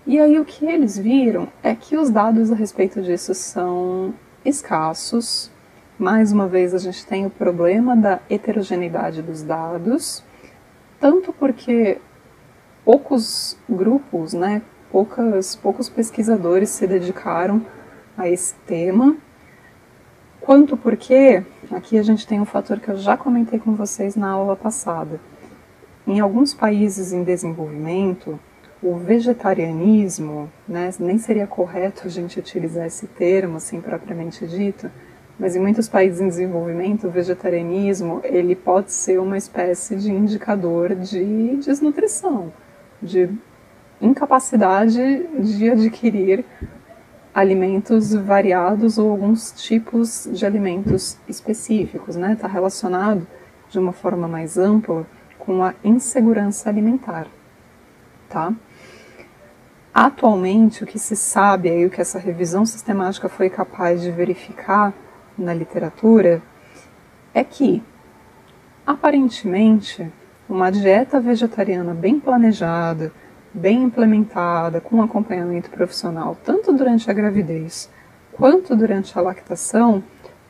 E 0.05 0.19
aí 0.19 0.39
o 0.39 0.45
que 0.45 0.65
eles 0.65 0.97
viram 0.97 1.47
é 1.61 1.75
que 1.75 1.95
os 1.95 2.09
dados 2.09 2.51
a 2.51 2.55
respeito 2.55 3.01
disso 3.01 3.33
são 3.33 4.13
escassos. 4.43 5.51
Mais 5.97 6.31
uma 6.31 6.47
vez 6.47 6.73
a 6.73 6.77
gente 6.77 7.05
tem 7.05 7.25
o 7.25 7.29
problema 7.29 7.95
da 7.95 8.19
heterogeneidade 8.29 9.21
dos 9.21 9.43
dados, 9.43 10.23
tanto 10.99 11.33
porque 11.33 11.99
poucos 12.85 13.57
grupos, 13.69 14.33
né, 14.33 14.61
poucas, 14.91 15.55
poucos 15.55 15.89
pesquisadores 15.89 16.69
se 16.69 16.87
dedicaram 16.87 17.61
a 18.17 18.27
esse 18.27 18.55
tema, 18.65 19.15
quanto 20.41 20.75
porque 20.75 21.43
aqui 21.71 21.97
a 21.97 22.03
gente 22.03 22.25
tem 22.25 22.39
um 22.39 22.45
fator 22.45 22.79
que 22.79 22.89
eu 22.89 22.97
já 22.97 23.15
comentei 23.15 23.59
com 23.59 23.75
vocês 23.75 24.15
na 24.15 24.31
aula 24.31 24.55
passada. 24.55 25.19
Em 26.09 26.19
alguns 26.19 26.55
países 26.55 27.13
em 27.13 27.23
desenvolvimento, 27.23 28.39
o 28.81 28.95
vegetarianismo, 28.95 30.49
né, 30.67 30.89
nem 30.99 31.19
seria 31.19 31.45
correto 31.45 32.07
a 32.07 32.09
gente 32.09 32.39
utilizar 32.39 32.87
esse 32.87 33.05
termo 33.05 33.57
assim 33.57 33.79
propriamente 33.79 34.47
dito, 34.47 34.89
mas 35.37 35.55
em 35.55 35.59
muitos 35.59 35.87
países 35.87 36.19
em 36.19 36.27
desenvolvimento, 36.27 37.05
o 37.05 37.11
vegetarianismo 37.11 38.21
ele 38.23 38.55
pode 38.55 38.91
ser 38.91 39.19
uma 39.19 39.37
espécie 39.37 39.95
de 39.97 40.11
indicador 40.11 40.95
de 40.95 41.57
desnutrição, 41.57 42.51
de 42.99 43.29
incapacidade 44.01 45.27
de 45.37 45.69
adquirir 45.69 46.43
alimentos 47.31 48.15
variados 48.15 48.97
ou 48.97 49.11
alguns 49.11 49.51
tipos 49.51 50.27
de 50.33 50.43
alimentos 50.43 51.19
específicos, 51.27 52.15
né? 52.15 52.33
Está 52.33 52.47
relacionado 52.47 53.27
de 53.69 53.77
uma 53.77 53.93
forma 53.93 54.27
mais 54.27 54.57
ampla 54.57 55.05
com 55.49 55.63
a 55.63 55.73
insegurança 55.83 56.69
alimentar, 56.69 57.25
tá? 58.29 58.53
Atualmente, 59.91 60.83
o 60.83 60.85
que 60.85 60.99
se 60.99 61.15
sabe 61.15 61.69
e 61.69 61.87
o 61.87 61.89
que 61.89 61.99
essa 61.99 62.19
revisão 62.19 62.67
sistemática 62.67 63.27
foi 63.27 63.49
capaz 63.49 63.99
de 63.99 64.11
verificar 64.11 64.93
na 65.35 65.51
literatura 65.51 66.39
é 67.33 67.43
que, 67.43 67.81
aparentemente, 68.85 70.07
uma 70.47 70.71
dieta 70.71 71.19
vegetariana 71.19 71.95
bem 71.95 72.19
planejada, 72.19 73.11
bem 73.51 73.81
implementada, 73.81 74.79
com 74.79 75.01
acompanhamento 75.01 75.71
profissional, 75.71 76.37
tanto 76.45 76.71
durante 76.71 77.09
a 77.09 77.13
gravidez 77.13 77.89
quanto 78.33 78.75
durante 78.75 79.17
a 79.17 79.21
lactação, 79.23 80.03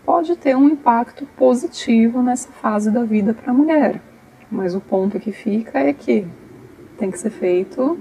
pode 0.06 0.36
ter 0.36 0.58
um 0.58 0.68
impacto 0.68 1.26
positivo 1.38 2.22
nessa 2.22 2.52
fase 2.52 2.92
da 2.92 3.06
vida 3.06 3.34
para 3.34 3.52
a 3.52 3.56
mulher. 3.56 4.09
Mas 4.52 4.74
o 4.74 4.82
ponto 4.82 5.20
que 5.20 5.32
fica 5.32 5.80
é 5.80 5.94
que 5.94 6.28
tem 6.98 7.12
que 7.12 7.20
ser 7.20 7.30
feito 7.30 7.98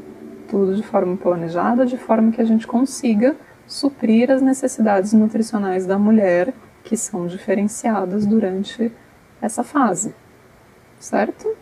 tudo 0.48 0.74
de 0.74 0.82
forma 0.82 1.16
planejada, 1.16 1.84
de 1.84 1.96
forma 1.98 2.32
que 2.32 2.40
a 2.40 2.44
gente 2.44 2.66
consiga 2.66 3.36
suprir 3.66 4.30
as 4.30 4.40
necessidades 4.40 5.12
nutricionais 5.12 5.86
da 5.86 5.98
mulher 5.98 6.54
que 6.82 6.96
são 6.96 7.26
diferenciadas 7.26 8.24
durante 8.24 8.90
essa 9.42 9.62
fase, 9.62 10.14
certo? 10.98 11.54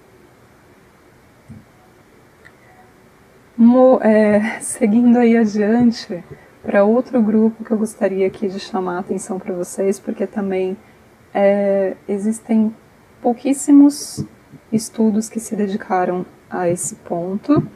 Mo, 3.57 3.99
é, 4.03 4.61
seguindo 4.63 5.19
aí 5.19 5.37
adiante, 5.37 6.23
para 6.63 6.85
outro 6.85 7.21
grupo 7.21 7.65
que 7.65 7.73
eu 7.73 7.79
gostaria 7.79 8.27
aqui 8.27 8.49
de 8.49 8.61
chamar 8.61 8.97
a 8.97 9.01
atenção 9.01 9.39
para 9.39 9.53
vocês, 9.53 9.99
porque 9.99 10.27
também 10.27 10.77
é, 11.35 11.97
existem 12.09 12.75
pouquíssimos 13.21 14.25
estudos 14.73 15.29
que 15.29 15.41
se 15.41 15.55
dedicaram 15.55 16.25
a 16.51 16.69
esse 16.69 16.95
ponto, 16.97 17.67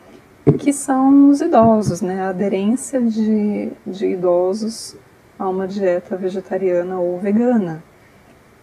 que 0.58 0.72
são 0.72 1.28
os 1.30 1.40
idosos, 1.40 2.00
né? 2.00 2.22
A 2.22 2.30
aderência 2.30 3.00
de, 3.00 3.70
de 3.86 4.06
idosos 4.06 4.96
a 5.38 5.48
uma 5.48 5.66
dieta 5.66 6.16
vegetariana 6.16 6.98
ou 6.98 7.18
vegana. 7.18 7.82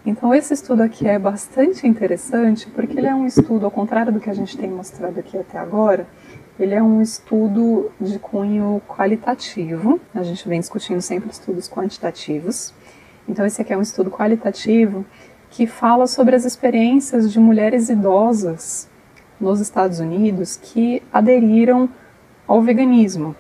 Então 0.05 0.33
esse 0.33 0.53
estudo 0.53 0.83
aqui 0.83 1.07
é 1.07 1.19
bastante 1.19 1.85
interessante 1.85 2.67
porque 2.69 2.97
ele 2.97 3.07
é 3.07 3.15
um 3.15 3.25
estudo, 3.25 3.65
ao 3.65 3.71
contrário 3.71 4.11
do 4.11 4.19
que 4.19 4.29
a 4.29 4.33
gente 4.33 4.57
tem 4.57 4.69
mostrado 4.69 5.19
aqui 5.19 5.37
até 5.37 5.57
agora, 5.57 6.07
ele 6.59 6.73
é 6.73 6.81
um 6.81 7.01
estudo 7.01 7.91
de 7.99 8.17
cunho 8.17 8.81
qualitativo. 8.87 9.99
A 10.13 10.23
gente 10.23 10.47
vem 10.47 10.59
discutindo 10.59 11.01
sempre 11.01 11.29
estudos 11.29 11.69
quantitativos. 11.69 12.73
Então, 13.27 13.45
esse 13.45 13.61
aqui 13.61 13.73
é 13.73 13.77
um 13.77 13.81
estudo 13.81 14.09
qualitativo 14.09 15.05
que 15.49 15.65
fala 15.65 16.07
sobre 16.07 16.35
as 16.35 16.45
experiências 16.45 17.31
de 17.31 17.39
mulheres 17.39 17.89
idosas 17.89 18.89
nos 19.39 19.59
Estados 19.59 19.99
Unidos 19.99 20.57
que 20.57 21.01
aderiram 21.11 21.89
ao 22.47 22.61
veganismo. 22.61 23.35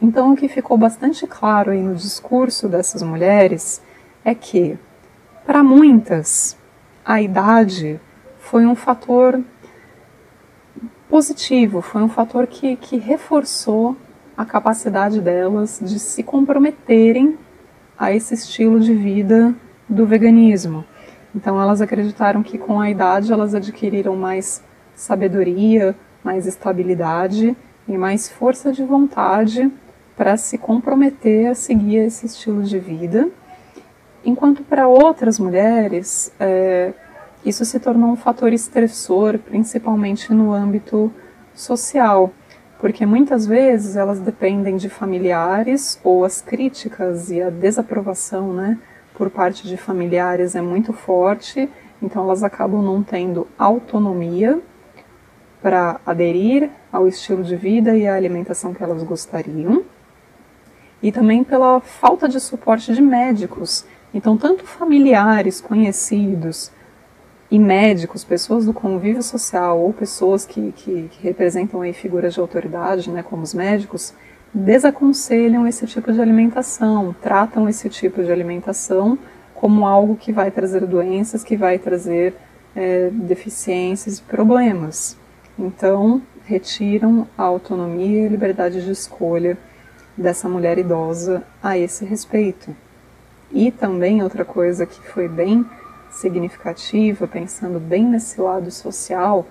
Então, 0.00 0.32
o 0.32 0.36
que 0.36 0.48
ficou 0.48 0.76
bastante 0.76 1.26
claro 1.26 1.70
aí 1.70 1.80
no 1.80 1.94
discurso 1.94 2.68
dessas 2.68 3.02
mulheres 3.02 3.82
é 4.24 4.34
que, 4.34 4.78
para 5.46 5.62
muitas, 5.62 6.56
a 7.04 7.22
idade 7.22 8.00
foi 8.38 8.66
um 8.66 8.74
fator 8.74 9.40
positivo, 11.08 11.80
foi 11.80 12.02
um 12.02 12.08
fator 12.08 12.46
que, 12.46 12.76
que 12.76 12.96
reforçou 12.96 13.96
a 14.36 14.44
capacidade 14.44 15.20
delas 15.20 15.80
de 15.82 15.98
se 15.98 16.22
comprometerem 16.22 17.38
a 17.98 18.12
esse 18.12 18.34
estilo 18.34 18.78
de 18.78 18.92
vida 18.92 19.54
do 19.88 20.04
veganismo. 20.04 20.84
Então 21.36 21.60
elas 21.60 21.82
acreditaram 21.82 22.42
que 22.42 22.56
com 22.56 22.80
a 22.80 22.88
idade 22.88 23.30
elas 23.30 23.54
adquiriram 23.54 24.16
mais 24.16 24.64
sabedoria, 24.94 25.94
mais 26.24 26.46
estabilidade 26.46 27.54
e 27.86 27.98
mais 27.98 28.26
força 28.26 28.72
de 28.72 28.82
vontade 28.82 29.70
para 30.16 30.38
se 30.38 30.56
comprometer 30.56 31.48
a 31.48 31.54
seguir 31.54 31.98
esse 31.98 32.24
estilo 32.24 32.62
de 32.62 32.78
vida. 32.78 33.28
Enquanto 34.24 34.62
para 34.64 34.88
outras 34.88 35.38
mulheres, 35.38 36.32
é, 36.40 36.94
isso 37.44 37.66
se 37.66 37.78
tornou 37.78 38.10
um 38.10 38.16
fator 38.16 38.50
estressor, 38.50 39.38
principalmente 39.38 40.32
no 40.32 40.54
âmbito 40.54 41.12
social, 41.54 42.32
porque 42.80 43.04
muitas 43.04 43.46
vezes 43.46 43.94
elas 43.94 44.20
dependem 44.20 44.76
de 44.78 44.88
familiares 44.88 46.00
ou 46.02 46.24
as 46.24 46.40
críticas 46.40 47.30
e 47.30 47.42
a 47.42 47.50
desaprovação, 47.50 48.54
né, 48.54 48.78
por 49.16 49.30
parte 49.30 49.66
de 49.66 49.76
familiares 49.76 50.54
é 50.54 50.60
muito 50.60 50.92
forte, 50.92 51.68
então 52.02 52.22
elas 52.24 52.42
acabam 52.42 52.82
não 52.82 53.02
tendo 53.02 53.46
autonomia 53.58 54.60
para 55.62 55.98
aderir 56.04 56.70
ao 56.92 57.08
estilo 57.08 57.42
de 57.42 57.56
vida 57.56 57.96
e 57.96 58.06
à 58.06 58.14
alimentação 58.14 58.74
que 58.74 58.82
elas 58.82 59.02
gostariam, 59.02 59.82
e 61.02 61.10
também 61.10 61.42
pela 61.42 61.80
falta 61.80 62.28
de 62.28 62.38
suporte 62.38 62.92
de 62.92 63.00
médicos. 63.00 63.84
Então, 64.12 64.36
tanto 64.36 64.64
familiares, 64.64 65.60
conhecidos 65.60 66.70
e 67.50 67.58
médicos, 67.58 68.24
pessoas 68.24 68.66
do 68.66 68.72
convívio 68.72 69.22
social 69.22 69.78
ou 69.78 69.92
pessoas 69.92 70.44
que, 70.44 70.72
que, 70.72 71.08
que 71.10 71.22
representam 71.22 71.80
aí 71.80 71.92
figuras 71.92 72.34
de 72.34 72.40
autoridade, 72.40 73.10
né, 73.10 73.22
como 73.22 73.42
os 73.42 73.54
médicos, 73.54 74.14
desaconselham 74.56 75.68
esse 75.68 75.86
tipo 75.86 76.10
de 76.10 76.18
alimentação, 76.18 77.14
tratam 77.20 77.68
esse 77.68 77.90
tipo 77.90 78.24
de 78.24 78.32
alimentação 78.32 79.18
como 79.54 79.86
algo 79.86 80.16
que 80.16 80.32
vai 80.32 80.50
trazer 80.50 80.86
doenças, 80.86 81.44
que 81.44 81.56
vai 81.56 81.78
trazer 81.78 82.34
é, 82.74 83.10
deficiências 83.12 84.18
e 84.18 84.22
problemas. 84.22 85.16
Então, 85.58 86.22
retiram 86.44 87.26
a 87.36 87.42
autonomia 87.42 88.22
e 88.22 88.26
a 88.26 88.30
liberdade 88.30 88.82
de 88.82 88.90
escolha 88.90 89.58
dessa 90.16 90.48
mulher 90.48 90.78
idosa 90.78 91.42
a 91.62 91.76
esse 91.76 92.06
respeito. 92.06 92.74
E 93.52 93.70
também 93.70 94.22
outra 94.22 94.44
coisa 94.44 94.86
que 94.86 95.00
foi 95.08 95.28
bem 95.28 95.66
significativa, 96.10 97.28
pensando 97.28 97.78
bem 97.78 98.04
nesse 98.04 98.40
lado 98.40 98.70
social, 98.70 99.46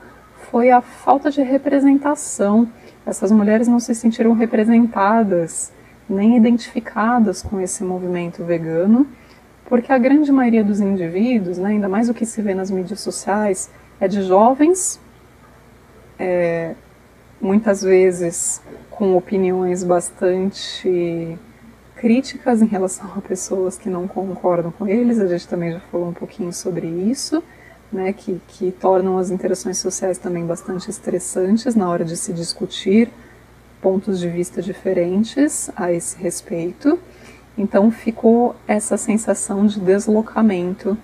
foi 0.51 0.71
a 0.71 0.81
falta 0.81 1.29
de 1.29 1.41
representação. 1.41 2.67
Essas 3.05 3.31
mulheres 3.31 3.67
não 3.67 3.79
se 3.79 3.93
sentiram 3.93 4.33
representadas 4.33 5.71
nem 6.07 6.37
identificadas 6.37 7.41
com 7.41 7.59
esse 7.59 7.83
movimento 7.83 8.43
vegano, 8.43 9.07
porque 9.65 9.91
a 9.91 9.97
grande 9.97 10.31
maioria 10.31 10.63
dos 10.63 10.79
indivíduos, 10.79 11.57
né, 11.57 11.69
ainda 11.69 11.89
mais 11.89 12.09
o 12.09 12.13
que 12.13 12.25
se 12.25 12.41
vê 12.41 12.53
nas 12.53 12.69
mídias 12.69 12.99
sociais, 12.99 13.69
é 13.99 14.07
de 14.07 14.21
jovens, 14.21 14.99
é, 16.19 16.75
muitas 17.41 17.81
vezes 17.81 18.61
com 18.91 19.15
opiniões 19.17 19.83
bastante 19.83 21.37
críticas 21.95 22.61
em 22.61 22.67
relação 22.67 23.11
a 23.15 23.21
pessoas 23.21 23.77
que 23.77 23.89
não 23.89 24.07
concordam 24.07 24.71
com 24.71 24.87
eles, 24.87 25.19
a 25.19 25.27
gente 25.27 25.47
também 25.47 25.71
já 25.71 25.79
falou 25.91 26.09
um 26.09 26.13
pouquinho 26.13 26.53
sobre 26.53 26.87
isso, 26.87 27.43
né, 27.91 28.13
que, 28.13 28.41
que 28.47 28.71
tornam 28.71 29.17
as 29.17 29.29
interações 29.29 29.77
sociais 29.77 30.17
também 30.17 30.45
bastante 30.45 30.89
estressantes 30.89 31.75
na 31.75 31.89
hora 31.89 32.03
de 32.03 32.17
se 32.17 32.33
discutir 32.33 33.09
pontos 33.81 34.19
de 34.19 34.27
vista 34.27 34.61
diferentes 34.61 35.69
a 35.75 35.91
esse 35.91 36.17
respeito. 36.17 36.99
Então 37.57 37.89
ficou 37.91 38.55
essa 38.67 38.97
sensação 38.97 39.65
de 39.65 39.79
deslocamento 39.79 40.97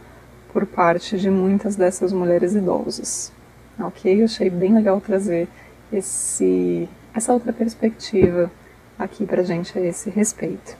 por 0.52 0.66
parte 0.66 1.18
de 1.18 1.30
muitas 1.30 1.76
dessas 1.76 2.12
mulheres 2.12 2.54
idosas. 2.56 3.32
Ok? 3.80 4.20
Eu 4.20 4.26
achei 4.26 4.50
bem 4.50 4.74
legal 4.74 5.00
trazer 5.00 5.48
esse, 5.92 6.90
essa 7.14 7.34
outra 7.34 7.54
perspectiva 7.54 8.52
aqui 8.98 9.26
para 9.26 9.44
gente 9.44 9.78
a 9.78 9.82
esse 9.82 10.10
respeito. 10.10 10.76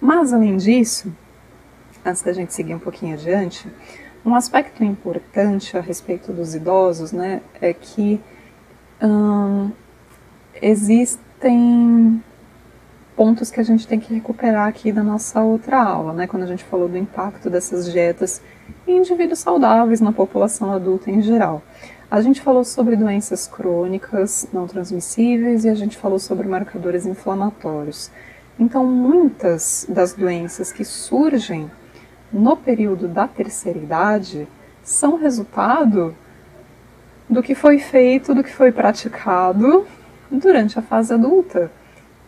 Mas, 0.00 0.32
além 0.32 0.56
disso, 0.56 1.12
antes 2.04 2.22
da 2.22 2.32
gente 2.32 2.52
seguir 2.52 2.74
um 2.74 2.78
pouquinho 2.78 3.14
adiante, 3.14 3.68
um 4.24 4.34
aspecto 4.34 4.84
importante 4.84 5.76
a 5.76 5.80
respeito 5.80 6.32
dos 6.32 6.54
idosos 6.54 7.12
né, 7.12 7.42
é 7.60 7.72
que 7.72 8.20
hum, 9.02 9.70
existem 10.60 12.22
pontos 13.16 13.50
que 13.50 13.60
a 13.60 13.62
gente 13.62 13.86
tem 13.86 13.98
que 13.98 14.14
recuperar 14.14 14.68
aqui 14.68 14.92
da 14.92 15.02
nossa 15.02 15.40
outra 15.40 15.82
aula, 15.82 16.12
né, 16.12 16.26
quando 16.26 16.44
a 16.44 16.46
gente 16.46 16.64
falou 16.64 16.88
do 16.88 16.96
impacto 16.96 17.50
dessas 17.50 17.90
dietas 17.90 18.40
em 18.86 18.98
indivíduos 18.98 19.40
saudáveis 19.40 20.00
na 20.00 20.12
população 20.12 20.72
adulta 20.72 21.10
em 21.10 21.20
geral. 21.20 21.62
A 22.10 22.20
gente 22.20 22.40
falou 22.40 22.62
sobre 22.62 22.94
doenças 22.94 23.46
crônicas 23.46 24.46
não 24.52 24.66
transmissíveis 24.66 25.64
e 25.64 25.68
a 25.68 25.74
gente 25.74 25.96
falou 25.96 26.18
sobre 26.18 26.46
marcadores 26.46 27.06
inflamatórios. 27.06 28.10
Então, 28.58 28.84
muitas 28.86 29.86
das 29.88 30.12
doenças 30.12 30.70
que 30.70 30.84
surgem 30.84 31.70
no 32.32 32.56
período 32.56 33.06
da 33.06 33.28
terceira 33.28 33.78
idade 33.78 34.48
são 34.82 35.16
resultado 35.16 36.14
do 37.28 37.42
que 37.42 37.54
foi 37.54 37.78
feito, 37.78 38.34
do 38.34 38.42
que 38.42 38.52
foi 38.52 38.72
praticado 38.72 39.86
durante 40.30 40.78
a 40.78 40.82
fase 40.82 41.12
adulta. 41.12 41.70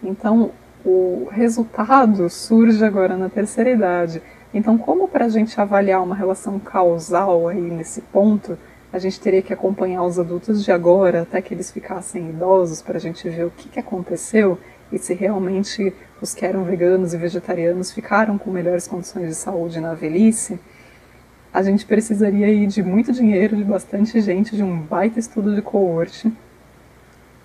Então, 0.02 0.50
o 0.84 1.28
resultado 1.30 2.28
surge 2.28 2.84
agora 2.84 3.16
na 3.16 3.28
terceira 3.28 3.70
idade. 3.70 4.22
Então, 4.52 4.76
como 4.76 5.08
para 5.08 5.24
a 5.24 5.28
gente 5.28 5.58
avaliar 5.60 6.02
uma 6.02 6.14
relação 6.14 6.58
causal 6.58 7.48
aí 7.48 7.60
nesse 7.60 8.00
ponto, 8.02 8.58
a 8.92 8.98
gente 8.98 9.18
teria 9.18 9.42
que 9.42 9.52
acompanhar 9.52 10.04
os 10.04 10.18
adultos 10.18 10.62
de 10.62 10.70
agora 10.70 11.22
até 11.22 11.42
que 11.42 11.52
eles 11.52 11.70
ficassem 11.70 12.28
idosos 12.30 12.80
para 12.80 12.96
a 12.96 13.00
gente 13.00 13.28
ver 13.28 13.46
o 13.46 13.50
que, 13.50 13.68
que 13.68 13.80
aconteceu 13.80 14.58
e 14.94 14.98
se 14.98 15.12
realmente 15.12 15.92
os 16.22 16.34
que 16.34 16.46
eram 16.46 16.62
veganos 16.64 17.12
e 17.12 17.16
vegetarianos 17.16 17.90
ficaram 17.90 18.38
com 18.38 18.50
melhores 18.50 18.86
condições 18.86 19.28
de 19.28 19.34
saúde 19.34 19.80
na 19.80 19.92
velhice, 19.92 20.58
a 21.52 21.62
gente 21.62 21.84
precisaria 21.84 22.48
ir 22.48 22.66
de 22.68 22.82
muito 22.82 23.12
dinheiro, 23.12 23.56
de 23.56 23.64
bastante 23.64 24.20
gente, 24.20 24.56
de 24.56 24.62
um 24.62 24.80
baita 24.80 25.18
estudo 25.18 25.54
de 25.54 25.62
coorte 25.62 26.32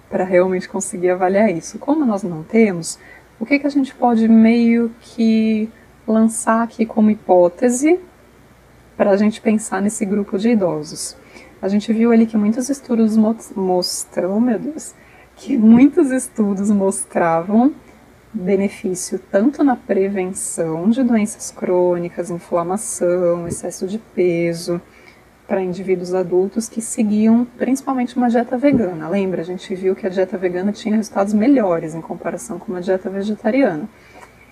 para 0.10 0.24
realmente 0.24 0.70
conseguir 0.70 1.10
avaliar 1.10 1.52
isso. 1.52 1.80
Como 1.80 2.06
nós 2.06 2.24
não 2.24 2.44
temos, 2.44 3.00
o 3.40 3.46
que, 3.46 3.58
que 3.58 3.68
a 3.68 3.72
gente 3.72 3.94
pode 3.96 4.28
meio 4.28 4.92
que 5.02 5.70
lançar 6.08 6.64
aqui 6.64 6.86
como 6.86 7.10
hipótese 7.10 8.00
para 8.96 9.12
a 9.12 9.18
gente 9.18 9.42
pensar 9.42 9.82
nesse 9.82 10.06
grupo 10.06 10.38
de 10.38 10.50
idosos? 10.50 11.16
A 11.62 11.68
gente 11.68 11.92
viu 11.92 12.12
ali 12.12 12.26
que 12.26 12.38
muitos 12.38 12.70
estudos 12.70 13.18
mostram, 13.18 14.40
meu 14.40 14.58
Deus, 14.58 14.94
que 15.40 15.58
muitos 15.58 16.12
estudos 16.12 16.70
mostravam 16.70 17.74
benefício 18.34 19.18
tanto 19.32 19.64
na 19.64 19.74
prevenção 19.74 20.90
de 20.90 21.02
doenças 21.02 21.50
crônicas, 21.50 22.30
inflamação, 22.30 23.48
excesso 23.48 23.88
de 23.88 23.98
peso, 23.98 24.82
para 25.48 25.62
indivíduos 25.62 26.14
adultos 26.14 26.68
que 26.68 26.82
seguiam 26.82 27.48
principalmente 27.58 28.18
uma 28.18 28.30
dieta 28.30 28.58
vegana. 28.58 29.08
Lembra, 29.08 29.42
a 29.42 29.46
gente 29.46 29.74
viu 29.74 29.96
que 29.96 30.06
a 30.06 30.10
dieta 30.10 30.38
vegana 30.38 30.74
tinha 30.74 30.98
resultados 30.98 31.34
melhores 31.34 31.96
em 31.96 32.02
comparação 32.02 32.60
com 32.60 32.74
uma 32.74 32.82
dieta 32.82 33.10
vegetariana. 33.10 33.90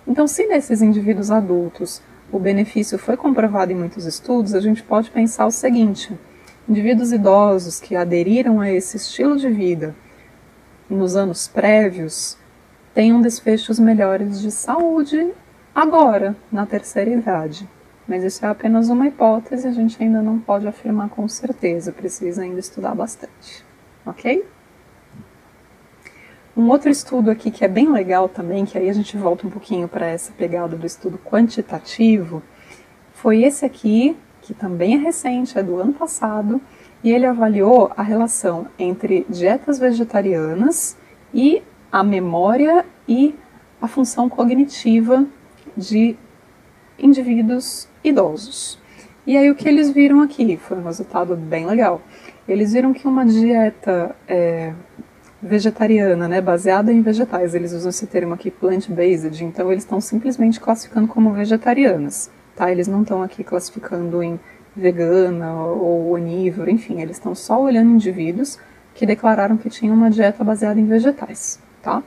Então, 0.08 0.26
se 0.26 0.48
nesses 0.48 0.82
indivíduos 0.82 1.30
adultos 1.30 2.02
o 2.32 2.40
benefício 2.40 2.98
foi 2.98 3.18
comprovado 3.18 3.74
em 3.74 3.76
muitos 3.76 4.06
estudos, 4.06 4.54
a 4.54 4.62
gente 4.62 4.82
pode 4.82 5.12
pensar 5.12 5.46
o 5.46 5.52
seguinte: 5.52 6.18
Indivíduos 6.68 7.12
idosos 7.12 7.78
que 7.80 7.96
aderiram 7.96 8.62
a 8.62 8.72
esse 8.72 8.96
estilo 8.96 9.36
de 9.36 9.50
vida 9.50 9.94
nos 10.90 11.16
anos 11.16 11.48
prévios 11.48 12.38
tenham 12.94 13.22
desfechos 13.22 13.80
melhores 13.80 14.42
de 14.42 14.52
saúde 14.52 15.32
agora, 15.74 16.36
na 16.52 16.66
terceira 16.66 17.12
idade. 17.12 17.70
Mas 18.08 18.24
isso 18.24 18.46
é 18.46 18.50
apenas 18.50 18.90
uma 18.90 19.08
hipótese, 19.08 19.68
a 19.68 19.72
gente 19.72 20.02
ainda 20.02 20.22
não 20.22 20.40
pode 20.40 20.68
afirmar 20.68 21.10
com 21.10 21.28
certeza, 21.28 21.92
precisa 21.92 22.42
ainda 22.42 22.60
estudar 22.60 22.96
bastante. 22.96 23.66
Ok? 24.06 24.46
Um 26.56 26.70
outro 26.70 26.90
estudo 26.90 27.30
aqui 27.30 27.52
que 27.52 27.64
é 27.64 27.68
bem 27.68 27.92
legal 27.92 28.28
também, 28.28 28.66
que 28.66 28.78
aí 28.78 28.90
a 28.90 28.94
gente 28.94 29.16
volta 29.16 29.46
um 29.46 29.50
pouquinho 29.50 29.88
para 29.88 30.08
essa 30.08 30.32
pegada 30.32 30.76
do 30.76 30.88
estudo 30.88 31.20
quantitativo, 31.20 32.42
foi 33.14 33.44
esse 33.44 33.66
aqui, 33.66 34.18
que 34.42 34.54
também 34.54 34.96
é 34.96 34.98
recente, 34.98 35.60
é 35.60 35.62
do 35.62 35.80
ano 35.80 35.94
passado, 35.94 36.60
e 37.08 37.12
ele 37.14 37.26
avaliou 37.26 37.90
a 37.96 38.04
relação 38.04 38.68
entre 38.78 39.26
dietas 39.30 39.80
vegetarianas 39.80 40.98
e 41.34 41.64
a 41.90 42.04
memória 42.04 42.86
e 43.08 43.34
a 43.82 43.88
função 43.88 44.28
cognitiva 44.28 45.26
de 45.78 46.18
indivíduos 47.00 47.88
idosos. 48.04 48.78
E 49.26 49.38
aí 49.38 49.50
o 49.50 49.56
que 49.56 49.70
eles 49.70 49.90
viram 49.90 50.20
aqui 50.20 50.58
foi 50.58 50.80
um 50.80 50.84
resultado 50.84 51.34
bem 51.38 51.66
legal. 51.66 52.02
Eles 52.46 52.74
viram 52.74 52.92
que 52.92 53.08
uma 53.08 53.26
dieta 53.26 54.14
é, 54.28 54.74
vegetariana, 55.42 56.28
né, 56.28 56.42
baseada 56.42 56.92
em 56.92 57.02
vegetais, 57.02 57.56
eles 57.56 57.72
usam 57.72 57.90
esse 57.90 58.06
termo 58.06 58.34
aqui 58.34 58.52
plant-based, 58.52 59.46
então 59.46 59.72
eles 59.72 59.86
estão 59.86 60.02
simplesmente 60.02 60.60
classificando 60.60 61.08
como 61.08 61.32
vegetarianas 61.32 62.30
tá? 62.58 62.72
Eles 62.72 62.88
não 62.88 63.04
estão 63.04 63.22
aqui 63.22 63.44
classificando 63.44 64.22
em 64.22 64.38
vegana 64.78 65.56
ou 65.64 66.12
onívoro, 66.12 66.70
enfim, 66.70 67.02
eles 67.02 67.18
estão 67.18 67.34
só 67.34 67.60
olhando 67.60 67.92
indivíduos 67.92 68.60
que 68.94 69.06
declararam 69.06 69.58
que 69.58 69.70
tinham 69.70 69.96
uma 69.96 70.10
dieta 70.10 70.44
baseada 70.44 70.80
em 70.80 70.86
vegetais, 70.86 71.60
tá? 71.82 72.04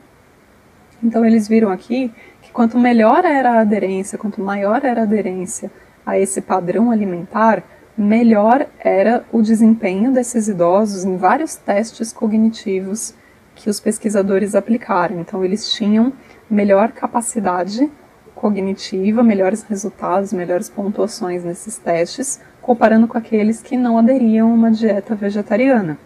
Então 1.03 1.25
eles 1.25 1.47
viram 1.47 1.69
aqui 1.69 2.11
que 2.41 2.51
quanto 2.51 2.79
melhor 2.79 3.25
era 3.25 3.53
a 3.53 3.59
aderência, 3.61 4.17
quanto 4.17 4.41
maior 4.41 4.83
era 4.85 5.01
a 5.01 5.03
aderência 5.03 5.71
a 6.05 6.17
esse 6.17 6.41
padrão 6.41 6.91
alimentar, 6.91 7.63
melhor 7.97 8.65
era 8.79 9.25
o 9.31 9.41
desempenho 9.41 10.11
desses 10.11 10.47
idosos 10.47 11.03
em 11.03 11.17
vários 11.17 11.55
testes 11.55 12.13
cognitivos 12.13 13.13
que 13.55 13.69
os 13.69 13.79
pesquisadores 13.79 14.55
aplicaram. 14.55 15.19
Então 15.19 15.43
eles 15.43 15.71
tinham 15.71 16.13
melhor 16.49 16.91
capacidade 16.91 17.89
cognitiva, 18.33 19.21
melhores 19.21 19.63
resultados, 19.63 20.33
melhores 20.33 20.67
pontuações 20.67 21.43
nesses 21.43 21.77
testes, 21.77 22.39
comparando 22.71 23.05
com 23.05 23.17
aqueles 23.17 23.61
que 23.61 23.75
não 23.75 23.97
aderiam 23.97 24.49
a 24.49 24.53
uma 24.53 24.71
dieta 24.71 25.13
vegetariana. 25.13 25.97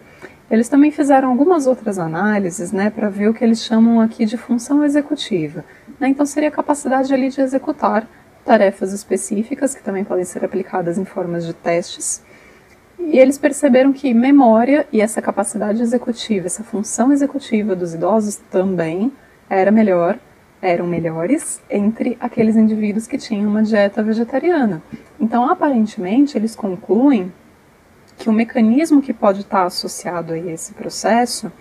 eles 0.50 0.68
também 0.68 0.90
fizeram 0.90 1.28
algumas 1.28 1.64
outras 1.64 1.96
análises 1.96 2.72
né, 2.72 2.90
para 2.90 3.08
ver 3.08 3.28
o 3.28 3.34
que 3.34 3.44
eles 3.44 3.62
chamam 3.62 4.00
aqui 4.00 4.24
de 4.26 4.36
função 4.36 4.84
executiva. 4.84 5.64
Né? 6.00 6.08
Então, 6.08 6.26
seria 6.26 6.48
a 6.48 6.52
capacidade 6.52 7.14
ali 7.14 7.28
de 7.28 7.40
executar 7.40 8.04
tarefas 8.44 8.92
específicas, 8.92 9.76
que 9.76 9.82
também 9.82 10.02
podem 10.02 10.24
ser 10.24 10.44
aplicadas 10.44 10.98
em 10.98 11.04
formas 11.04 11.46
de 11.46 11.54
testes. 11.54 12.20
E 12.98 13.16
eles 13.16 13.38
perceberam 13.38 13.92
que 13.92 14.12
memória 14.12 14.88
e 14.92 15.00
essa 15.00 15.22
capacidade 15.22 15.80
executiva, 15.80 16.46
essa 16.46 16.64
função 16.64 17.12
executiva 17.12 17.76
dos 17.76 17.94
idosos 17.94 18.40
também 18.50 19.12
era 19.48 19.70
melhor, 19.70 20.18
eram 20.66 20.86
melhores 20.86 21.60
entre 21.70 22.16
aqueles 22.20 22.56
indivíduos 22.56 23.06
que 23.06 23.16
tinham 23.16 23.48
uma 23.48 23.62
dieta 23.62 24.02
vegetariana. 24.02 24.82
Então, 25.18 25.48
aparentemente, 25.48 26.36
eles 26.36 26.56
concluem 26.56 27.32
que 28.18 28.28
o 28.28 28.32
mecanismo 28.32 29.00
que 29.00 29.12
pode 29.12 29.40
estar 29.40 29.64
associado 29.64 30.32
a 30.32 30.38
esse 30.38 30.74
processo 30.74 31.52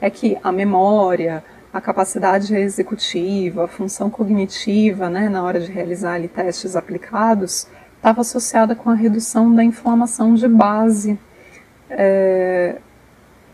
é 0.00 0.10
que 0.10 0.36
a 0.42 0.52
memória, 0.52 1.42
a 1.72 1.80
capacidade 1.80 2.54
executiva, 2.54 3.64
a 3.64 3.68
função 3.68 4.10
cognitiva, 4.10 5.08
né, 5.08 5.28
na 5.28 5.42
hora 5.42 5.58
de 5.58 5.70
realizar 5.70 6.14
ali, 6.14 6.28
testes 6.28 6.76
aplicados, 6.76 7.66
estava 7.96 8.20
associada 8.20 8.74
com 8.74 8.90
a 8.90 8.94
redução 8.94 9.54
da 9.54 9.64
inflamação 9.64 10.34
de 10.34 10.48
base 10.48 11.18
é, 11.88 12.76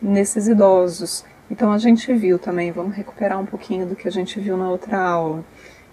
nesses 0.00 0.48
idosos. 0.48 1.24
Então 1.50 1.72
a 1.72 1.78
gente 1.78 2.12
viu 2.12 2.38
também, 2.38 2.70
vamos 2.70 2.94
recuperar 2.94 3.40
um 3.40 3.46
pouquinho 3.46 3.86
do 3.86 3.96
que 3.96 4.06
a 4.06 4.10
gente 4.10 4.38
viu 4.38 4.56
na 4.56 4.70
outra 4.70 4.98
aula, 4.98 5.44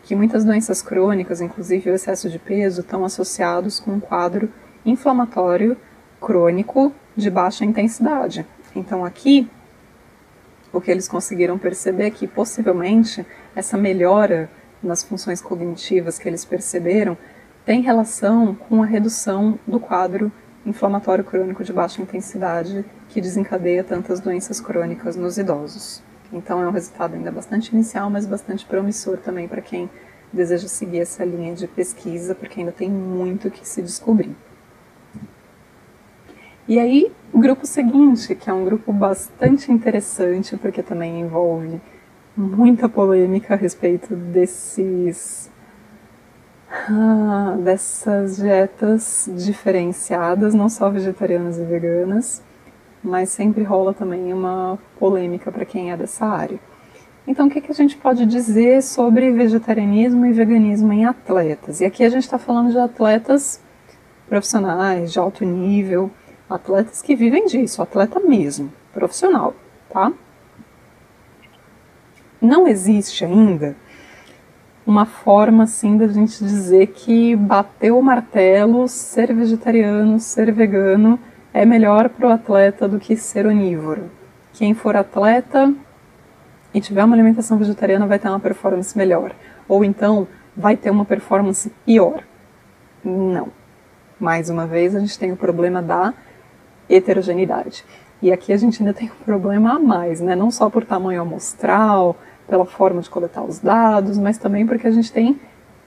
que 0.03 0.15
muitas 0.15 0.43
doenças 0.43 0.81
crônicas, 0.81 1.39
inclusive 1.39 1.89
o 1.89 1.95
excesso 1.95 2.29
de 2.29 2.37
peso, 2.37 2.81
estão 2.81 3.05
associados 3.05 3.79
com 3.79 3.91
um 3.91 3.99
quadro 3.99 4.49
inflamatório 4.85 5.77
crônico 6.19 6.93
de 7.15 7.29
baixa 7.29 7.63
intensidade. 7.63 8.45
Então 8.75 9.05
aqui 9.05 9.49
o 10.73 10.81
que 10.81 10.91
eles 10.91 11.07
conseguiram 11.07 11.57
perceber 11.57 12.07
é 12.07 12.11
que 12.11 12.27
possivelmente 12.27 13.25
essa 13.55 13.77
melhora 13.77 14.49
nas 14.83 15.03
funções 15.03 15.41
cognitivas 15.41 16.19
que 16.19 16.27
eles 16.27 16.43
perceberam 16.43 17.17
tem 17.65 17.81
relação 17.81 18.53
com 18.53 18.83
a 18.83 18.85
redução 18.85 19.57
do 19.65 19.79
quadro 19.79 20.31
inflamatório 20.65 21.23
crônico 21.23 21.63
de 21.63 21.71
baixa 21.71 22.01
intensidade 22.01 22.83
que 23.15 23.21
desencadeia 23.21 23.81
tantas 23.81 24.19
doenças 24.19 24.59
crônicas 24.59 25.15
nos 25.15 25.37
idosos. 25.37 26.03
Então 26.33 26.61
é 26.61 26.67
um 26.67 26.71
resultado 26.71 27.15
ainda 27.15 27.31
bastante 27.31 27.73
inicial, 27.73 28.09
mas 28.09 28.25
bastante 28.25 28.65
promissor 28.65 29.15
também 29.19 29.47
para 29.47 29.61
quem 29.61 29.89
deseja 30.33 30.67
seguir 30.67 30.99
essa 30.99 31.23
linha 31.23 31.55
de 31.55 31.65
pesquisa, 31.65 32.35
porque 32.35 32.59
ainda 32.59 32.73
tem 32.73 32.89
muito 32.91 33.49
que 33.49 33.65
se 33.65 33.81
descobrir. 33.81 34.35
E 36.67 36.77
aí, 36.77 37.09
o 37.31 37.39
grupo 37.39 37.65
seguinte, 37.65 38.35
que 38.35 38.49
é 38.49 38.53
um 38.53 38.65
grupo 38.65 38.91
bastante 38.91 39.71
interessante, 39.71 40.57
porque 40.57 40.83
também 40.83 41.21
envolve 41.21 41.79
muita 42.35 42.89
polêmica 42.89 43.53
a 43.53 43.57
respeito 43.57 44.13
desses 44.13 45.49
ah, 46.69 47.55
dessas 47.63 48.35
dietas 48.35 49.29
diferenciadas, 49.33 50.53
não 50.53 50.67
só 50.67 50.89
vegetarianas 50.89 51.57
e 51.57 51.63
veganas, 51.63 52.43
mas 53.05 53.29
sempre 53.29 53.63
rola 53.63 53.93
também 53.93 54.33
uma 54.33 54.77
polêmica 54.99 55.51
para 55.51 55.65
quem 55.65 55.91
é 55.91 55.97
dessa 55.97 56.25
área. 56.25 56.59
Então, 57.27 57.47
o 57.47 57.49
que, 57.49 57.61
que 57.61 57.71
a 57.71 57.75
gente 57.75 57.97
pode 57.97 58.25
dizer 58.25 58.83
sobre 58.83 59.31
vegetarianismo 59.31 60.25
e 60.25 60.33
veganismo 60.33 60.93
em 60.93 61.05
atletas? 61.05 61.81
E 61.81 61.85
aqui 61.85 62.03
a 62.03 62.09
gente 62.09 62.23
está 62.23 62.37
falando 62.37 62.71
de 62.71 62.77
atletas 62.77 63.59
profissionais, 64.27 65.11
de 65.11 65.19
alto 65.19 65.43
nível, 65.43 66.11
Atletas 66.47 67.01
que 67.01 67.15
vivem 67.15 67.47
disso, 67.47 67.81
atleta 67.81 68.19
mesmo, 68.19 68.71
profissional, 68.93 69.55
tá? 69.89 70.11
Não 72.39 72.67
existe 72.67 73.25
ainda 73.25 73.75
uma 74.85 75.07
forma 75.07 75.63
assim 75.63 75.97
da 75.97 76.07
gente 76.07 76.37
dizer 76.37 76.87
que 76.87 77.35
bater 77.35 77.91
o 77.91 77.99
martelo, 77.99 78.87
ser 78.87 79.33
vegetariano, 79.33 80.19
ser 80.19 80.51
vegano 80.51 81.19
é 81.55 81.65
melhor 81.65 82.09
para 82.09 82.27
o 82.27 82.31
atleta 82.31 82.85
do 82.85 82.99
que 82.99 83.15
ser 83.15 83.47
onívoro. 83.47 84.11
Quem 84.51 84.73
for 84.73 84.93
atleta 84.93 85.73
e 86.73 86.81
tiver 86.81 87.01
uma 87.01 87.15
alimentação 87.15 87.57
vegetariana 87.57 88.05
vai 88.05 88.19
ter 88.19 88.27
uma 88.27 88.41
performance 88.41 88.97
melhor, 88.97 89.33
ou 89.65 89.85
então 89.85 90.27
vai 90.55 90.75
ter 90.75 90.89
uma 90.89 91.05
performance 91.05 91.71
pior. 91.85 92.23
Não. 93.01 93.47
Mais 94.19 94.49
uma 94.49 94.67
vez, 94.67 94.93
a 94.93 94.99
gente 94.99 95.17
tem 95.17 95.31
o 95.31 95.37
problema 95.37 95.81
da 95.81 96.13
heterogeneidade. 96.89 97.85
E 98.21 98.33
aqui 98.33 98.51
a 98.51 98.57
gente 98.57 98.81
ainda 98.83 98.93
tem 98.93 99.09
um 99.09 99.23
problema 99.23 99.75
a 99.75 99.79
mais, 99.79 100.19
né? 100.19 100.35
não 100.35 100.51
só 100.51 100.69
por 100.69 100.83
tamanho 100.83 101.21
amostral, 101.21 102.17
pela 102.49 102.65
forma 102.65 103.01
de 103.01 103.09
coletar 103.09 103.43
os 103.43 103.59
dados, 103.59 104.17
mas 104.17 104.37
também 104.37 104.67
porque 104.67 104.87
a 104.87 104.91
gente 104.91 105.09
tem 105.09 105.39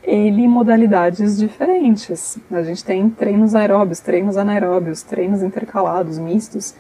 ele 0.03 0.47
modalidades 0.47 1.37
diferentes. 1.37 2.39
A 2.51 2.63
gente 2.63 2.85
tem 2.85 3.09
treinos 3.11 3.55
aeróbios, 3.55 4.01
treinos 4.01 4.37
anaeróbios, 4.37 5.03
treinos 5.03 5.43
intercalados, 5.43 6.19
mistos. 6.19 6.75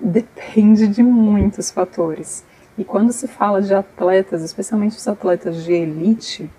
Depende 0.00 0.88
de 0.88 1.02
muitos 1.02 1.70
fatores. 1.70 2.44
E 2.78 2.84
quando 2.84 3.12
se 3.12 3.28
fala 3.28 3.60
de 3.60 3.74
atletas, 3.74 4.42
especialmente 4.42 4.96
os 4.96 5.06
atletas 5.06 5.62
de 5.62 5.72
elite, 5.72 6.50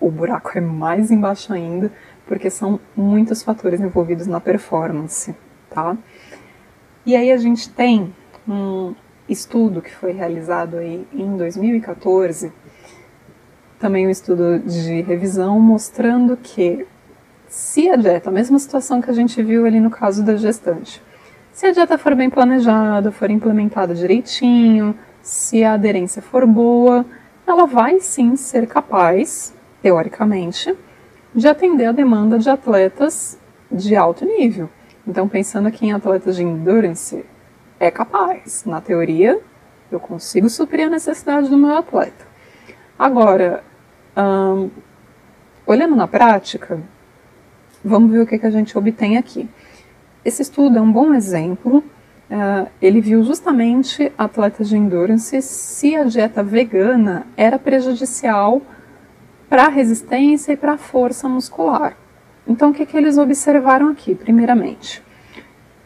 o 0.00 0.10
buraco 0.10 0.56
é 0.56 0.60
mais 0.60 1.10
embaixo 1.10 1.52
ainda, 1.52 1.92
porque 2.26 2.48
são 2.48 2.80
muitos 2.96 3.42
fatores 3.42 3.80
envolvidos 3.80 4.26
na 4.26 4.40
performance 4.40 5.34
tá? 5.72 5.96
E 7.04 7.16
aí 7.16 7.32
a 7.32 7.36
gente 7.36 7.68
tem 7.70 8.14
um 8.46 8.94
estudo 9.28 9.80
que 9.80 9.94
foi 9.94 10.12
realizado 10.12 10.76
aí 10.76 11.06
em 11.12 11.36
2014, 11.36 12.52
também 13.82 14.06
um 14.06 14.10
estudo 14.10 14.60
de 14.60 15.00
revisão 15.00 15.58
mostrando 15.58 16.36
que 16.36 16.86
se 17.48 17.90
a 17.90 17.96
dieta, 17.96 18.30
a 18.30 18.32
mesma 18.32 18.56
situação 18.56 19.02
que 19.02 19.10
a 19.10 19.12
gente 19.12 19.42
viu 19.42 19.66
ali 19.66 19.80
no 19.80 19.90
caso 19.90 20.24
da 20.24 20.36
gestante, 20.36 21.02
se 21.52 21.66
a 21.66 21.72
dieta 21.72 21.98
for 21.98 22.14
bem 22.14 22.30
planejada, 22.30 23.10
for 23.10 23.28
implementada 23.28 23.92
direitinho, 23.92 24.96
se 25.20 25.64
a 25.64 25.72
aderência 25.72 26.22
for 26.22 26.46
boa, 26.46 27.04
ela 27.44 27.66
vai 27.66 27.98
sim 27.98 28.36
ser 28.36 28.68
capaz, 28.68 29.52
teoricamente, 29.82 30.72
de 31.34 31.48
atender 31.48 31.86
a 31.86 31.92
demanda 31.92 32.38
de 32.38 32.48
atletas 32.48 33.36
de 33.68 33.96
alto 33.96 34.24
nível. 34.24 34.70
Então, 35.04 35.28
pensando 35.28 35.66
aqui 35.66 35.86
em 35.86 35.92
atletas 35.92 36.36
de 36.36 36.44
endurance, 36.44 37.24
é 37.80 37.90
capaz. 37.90 38.64
Na 38.64 38.80
teoria, 38.80 39.40
eu 39.90 39.98
consigo 39.98 40.48
suprir 40.48 40.86
a 40.86 40.90
necessidade 40.90 41.50
do 41.50 41.58
meu 41.58 41.76
atleta. 41.76 42.30
Agora, 42.96 43.64
olhando 45.66 45.96
na 45.96 46.06
prática, 46.06 46.80
vamos 47.84 48.10
ver 48.10 48.20
o 48.20 48.26
que, 48.26 48.38
que 48.38 48.46
a 48.46 48.50
gente 48.50 48.76
obtém 48.76 49.16
aqui. 49.16 49.48
Esse 50.24 50.42
estudo 50.42 50.78
é 50.78 50.80
um 50.80 50.92
bom 50.92 51.14
exemplo. 51.14 51.78
Uh, 52.30 52.66
ele 52.80 53.00
viu 53.00 53.22
justamente 53.22 54.10
atletas 54.16 54.68
de 54.68 54.76
endurance 54.76 55.42
se 55.42 55.94
a 55.94 56.04
dieta 56.04 56.42
vegana 56.42 57.26
era 57.36 57.58
prejudicial 57.58 58.62
para 59.50 59.66
a 59.66 59.68
resistência 59.68 60.52
e 60.52 60.56
para 60.56 60.74
a 60.74 60.78
força 60.78 61.28
muscular. 61.28 61.94
Então, 62.46 62.70
o 62.70 62.72
que, 62.72 62.86
que 62.86 62.96
eles 62.96 63.18
observaram 63.18 63.88
aqui, 63.88 64.14
primeiramente? 64.14 65.02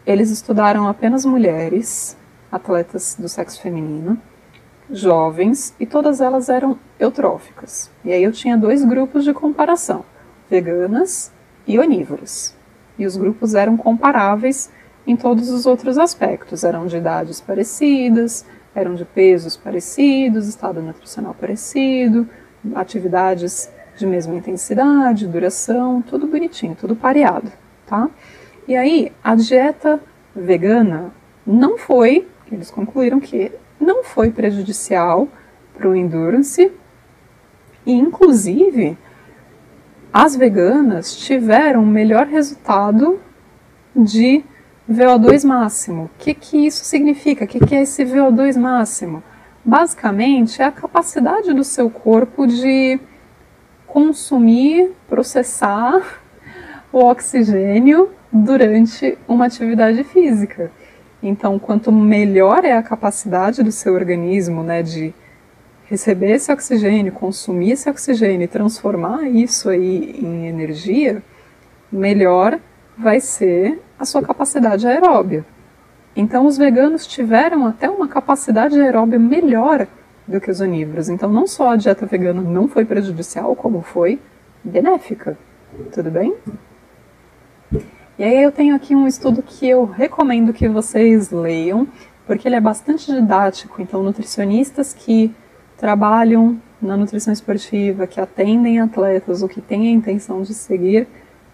Eles 0.07 0.31
estudaram 0.31 0.87
apenas 0.87 1.24
mulheres, 1.24 2.16
atletas 2.51 3.16
do 3.18 3.29
sexo 3.29 3.61
feminino, 3.61 4.16
jovens, 4.91 5.74
e 5.80 5.87
todas 5.87 6.20
elas 6.20 6.49
eram 6.49 6.78
eutróficas. 6.99 7.91
E 8.05 8.12
aí 8.12 8.22
eu 8.22 8.32
tinha 8.32 8.57
dois 8.57 8.84
grupos 8.84 9.24
de 9.24 9.32
comparação, 9.32 10.05
veganas 10.49 11.32
e 11.66 11.78
onívoras. 11.78 12.55
E 12.99 13.05
os 13.05 13.16
grupos 13.16 13.55
eram 13.55 13.76
comparáveis 13.76 14.70
em 15.07 15.16
todos 15.16 15.51
os 15.51 15.66
outros 15.66 15.99
aspectos, 15.99 16.64
eram 16.64 16.87
de 16.87 16.97
idades 16.97 17.41
parecidas, 17.41 18.45
eram 18.74 18.95
de 18.95 19.05
pesos 19.05 19.57
parecidos, 19.57 20.49
estado 20.49 20.82
nutricional 20.82 21.34
parecido, 21.34 22.28
atividades 22.74 23.70
de 23.97 24.07
mesma 24.07 24.34
intensidade, 24.34 25.26
duração, 25.26 26.03
tudo 26.03 26.26
bonitinho, 26.26 26.76
tudo 26.78 26.95
pareado, 26.95 27.51
tá? 27.87 28.11
E 28.68 28.76
aí, 28.76 29.12
a 29.22 29.34
dieta 29.34 30.01
vegana 30.34 31.12
não 31.47 31.78
foi, 31.78 32.28
eles 32.51 32.70
concluíram 32.70 33.20
que 33.20 33.53
não 33.81 34.05
foi 34.05 34.31
prejudicial 34.31 35.29
para 35.74 35.89
o 35.89 35.95
endurance 35.95 36.72
e, 37.85 37.93
inclusive, 37.93 38.97
as 40.12 40.35
veganas 40.35 41.14
tiveram 41.14 41.85
melhor 41.85 42.27
resultado 42.27 43.20
de 43.95 44.45
VO2 44.91 45.45
máximo. 45.45 46.05
O 46.05 46.11
que, 46.18 46.33
que 46.33 46.66
isso 46.66 46.85
significa? 46.85 47.45
O 47.45 47.49
que, 47.49 47.61
que 47.61 47.74
é 47.74 47.83
esse 47.83 48.05
VO2 48.05 48.59
máximo? 48.59 49.22
Basicamente, 49.64 50.62
é 50.62 50.64
a 50.64 50.72
capacidade 50.72 51.53
do 51.53 51.64
seu 51.64 51.91
corpo 51.91 52.47
de 52.47 52.99
consumir, 53.87 54.93
processar 55.09 56.20
o 56.93 56.99
oxigênio 56.99 58.11
durante 58.33 59.18
uma 59.27 59.47
atividade 59.47 60.03
física. 60.05 60.70
Então, 61.29 61.59
quanto 61.59 61.91
melhor 61.91 62.64
é 62.64 62.77
a 62.77 62.83
capacidade 62.83 63.61
do 63.61 63.72
seu 63.72 63.95
organismo 63.95 64.62
né, 64.62 64.81
de 64.81 65.12
receber 65.87 66.31
esse 66.31 66.53
oxigênio, 66.53 67.12
consumir 67.12 67.72
esse 67.72 67.91
oxigênio 67.91 68.45
e 68.45 68.49
transformar 68.49 69.24
isso 69.24 69.68
aí 69.68 70.20
em 70.22 70.47
energia, 70.47 71.20
melhor 71.91 72.61
vai 72.97 73.18
ser 73.18 73.83
a 73.99 74.05
sua 74.05 74.22
capacidade 74.22 74.87
aeróbia. 74.87 75.45
Então, 76.14 76.47
os 76.47 76.57
veganos 76.57 77.05
tiveram 77.09 77.66
até 77.66 77.91
uma 77.91 78.07
capacidade 78.07 78.81
aeróbia 78.81 79.18
melhor 79.18 79.89
do 80.29 80.41
que 80.41 80.49
os 80.49 80.61
onívoros. 80.61 81.09
Então, 81.09 81.29
não 81.29 81.49
só 81.49 81.70
a 81.70 81.77
dieta 81.77 82.07
vegana 82.07 82.41
não 82.41 82.68
foi 82.68 82.85
prejudicial, 82.85 83.57
como 83.57 83.83
foi 83.83 84.20
benéfica. 84.62 85.37
Tudo 85.93 86.09
bem? 86.09 86.37
E 88.19 88.25
aí 88.25 88.43
eu 88.43 88.51
tenho 88.51 88.75
aqui 88.75 88.97
um 88.97 89.07
estudo 89.07 89.43
que 89.43 89.69
eu 89.69 89.85
recomendo 89.85 90.51
que 90.51 90.67
vocês 90.67 91.31
leiam, 91.31 91.87
porque 92.27 92.49
ele 92.49 92.57
é 92.57 92.61
bastante 92.61 93.12
didático. 93.12 93.83
Então, 93.83 94.03
nutricionistas 94.03 94.95
que 94.95 95.35
trabalham 95.77 96.59
na 96.81 96.97
nutrição 96.97 97.31
esportiva, 97.31 98.07
que 98.07 98.19
atendem 98.19 98.81
atletas 98.81 99.43
ou 99.43 99.49
que 99.49 99.61
têm 99.61 99.89
a 99.89 99.91
intenção 99.91 100.41
de 100.41 100.55
seguir 100.55 101.07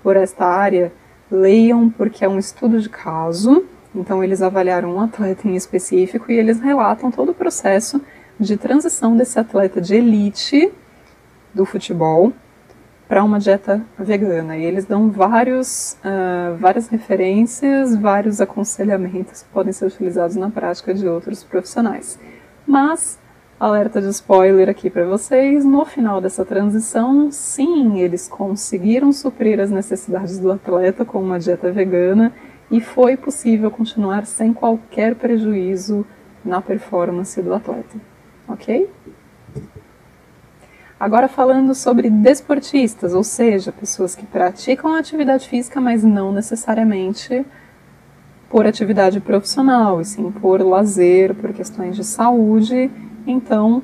por 0.05 0.17
esta 0.17 0.47
área, 0.47 0.93
leiam, 1.29 1.91
porque 1.91 2.25
é 2.25 2.29
um 2.29 2.39
estudo 2.39 2.81
de 2.81 2.89
caso. 2.89 3.65
Então, 3.93 4.23
eles 4.23 4.41
avaliaram 4.41 4.95
um 4.95 5.01
atleta 5.01 5.49
em 5.49 5.57
específico 5.57 6.31
e 6.31 6.39
eles 6.39 6.61
relatam 6.61 7.11
todo 7.11 7.31
o 7.31 7.35
processo 7.35 8.01
de 8.39 8.57
transição 8.57 9.17
desse 9.17 9.37
atleta 9.37 9.81
de 9.81 9.97
elite 9.97 10.73
do 11.53 11.65
futebol 11.65 12.33
para 13.13 13.23
uma 13.23 13.39
dieta 13.39 13.85
vegana. 13.99 14.57
E 14.57 14.65
eles 14.65 14.87
dão 14.87 15.11
vários, 15.11 15.99
uh, 16.03 16.57
várias 16.57 16.89
referências, 16.89 17.95
vários 17.95 18.41
aconselhamentos 18.41 19.43
que 19.43 19.49
podem 19.51 19.71
ser 19.71 19.85
utilizados 19.85 20.35
na 20.35 20.49
prática 20.49 20.95
de 20.95 21.07
outros 21.07 21.45
profissionais. 21.45 22.19
Mas, 22.67 23.19
alerta 23.61 24.01
de 24.01 24.09
spoiler 24.09 24.71
aqui 24.71 24.89
para 24.89 25.05
vocês: 25.05 25.63
no 25.63 25.85
final 25.85 26.23
dessa 26.23 26.43
transição, 26.43 27.31
sim, 27.31 28.01
eles 28.01 28.29
conseguiram 28.29 29.13
suprir 29.13 29.61
as 29.61 29.71
necessidades 29.71 30.39
do 30.39 30.51
atleta 30.51 31.05
com 31.05 31.21
uma 31.21 31.39
dieta 31.39 31.71
vegana 31.71 32.33
e 32.71 32.81
foi 32.81 33.15
possível 33.15 33.71
continuar 33.71 34.25
sem 34.25 34.55
qualquer 34.55 35.17
prejuízo 35.17 36.07
na 36.43 36.63
performance 36.63 37.43
do 37.43 37.53
atleta. 37.53 37.99
Ok? 38.49 38.89
Agora 41.03 41.27
falando 41.27 41.75
sobre 41.75 42.09
desportistas, 42.09 43.13
ou 43.13 43.25
seja, 43.25 43.73
pessoas 43.73 44.15
que 44.15 44.25
praticam 44.25 44.95
atividade 44.95 45.49
física, 45.49 45.81
mas 45.81 46.05
não 46.05 46.31
necessariamente 46.31 47.45
por 48.49 48.69
atividade 48.69 49.19
profissional, 49.19 50.01
e 50.01 50.05
sim 50.05 50.31
por 50.31 50.61
lazer, 50.61 51.35
por 51.35 51.53
questões 51.53 51.97
de 51.97 52.05
saúde. 52.05 52.89
Então, 53.27 53.83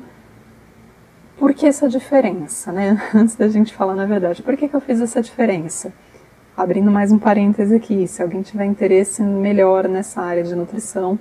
por 1.37 1.53
que 1.53 1.67
essa 1.67 1.89
diferença, 1.89 2.71
né? 2.71 3.03
Antes 3.13 3.35
da 3.35 3.49
gente 3.49 3.75
falar 3.75 3.97
na 3.97 4.07
verdade, 4.07 4.41
por 4.41 4.57
que, 4.57 4.69
que 4.69 4.77
eu 4.77 4.81
fiz 4.81 5.01
essa 5.01 5.21
diferença? 5.21 5.93
Abrindo 6.57 6.89
mais 6.89 7.11
um 7.11 7.19
parêntese 7.19 7.75
aqui, 7.75 8.07
se 8.07 8.23
alguém 8.23 8.43
tiver 8.43 8.65
interesse 8.65 9.25
melhor 9.25 9.89
nessa 9.89 10.23
área 10.23 10.45
de 10.45 10.55
nutrição, 10.55 11.19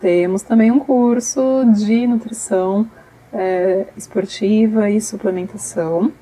temos 0.00 0.40
também 0.40 0.70
um 0.70 0.78
curso 0.78 1.66
de 1.66 2.06
nutrição 2.06 2.88
é, 3.34 3.86
esportiva 3.96 4.88
e 4.88 5.00
suplementação. 5.00 6.12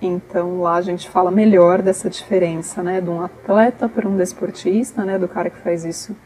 Então 0.00 0.60
lá 0.60 0.74
a 0.74 0.82
gente 0.82 1.08
fala 1.08 1.30
melhor 1.30 1.80
dessa 1.80 2.10
diferença, 2.10 2.82
né, 2.82 3.00
de 3.00 3.08
um 3.08 3.22
atleta 3.22 3.88
para 3.88 4.08
um 4.08 4.16
desportista, 4.16 5.04
né, 5.04 5.16
do 5.18 5.28
cara 5.28 5.48
que 5.48 5.58
faz 5.58 5.84
isso 5.84 6.16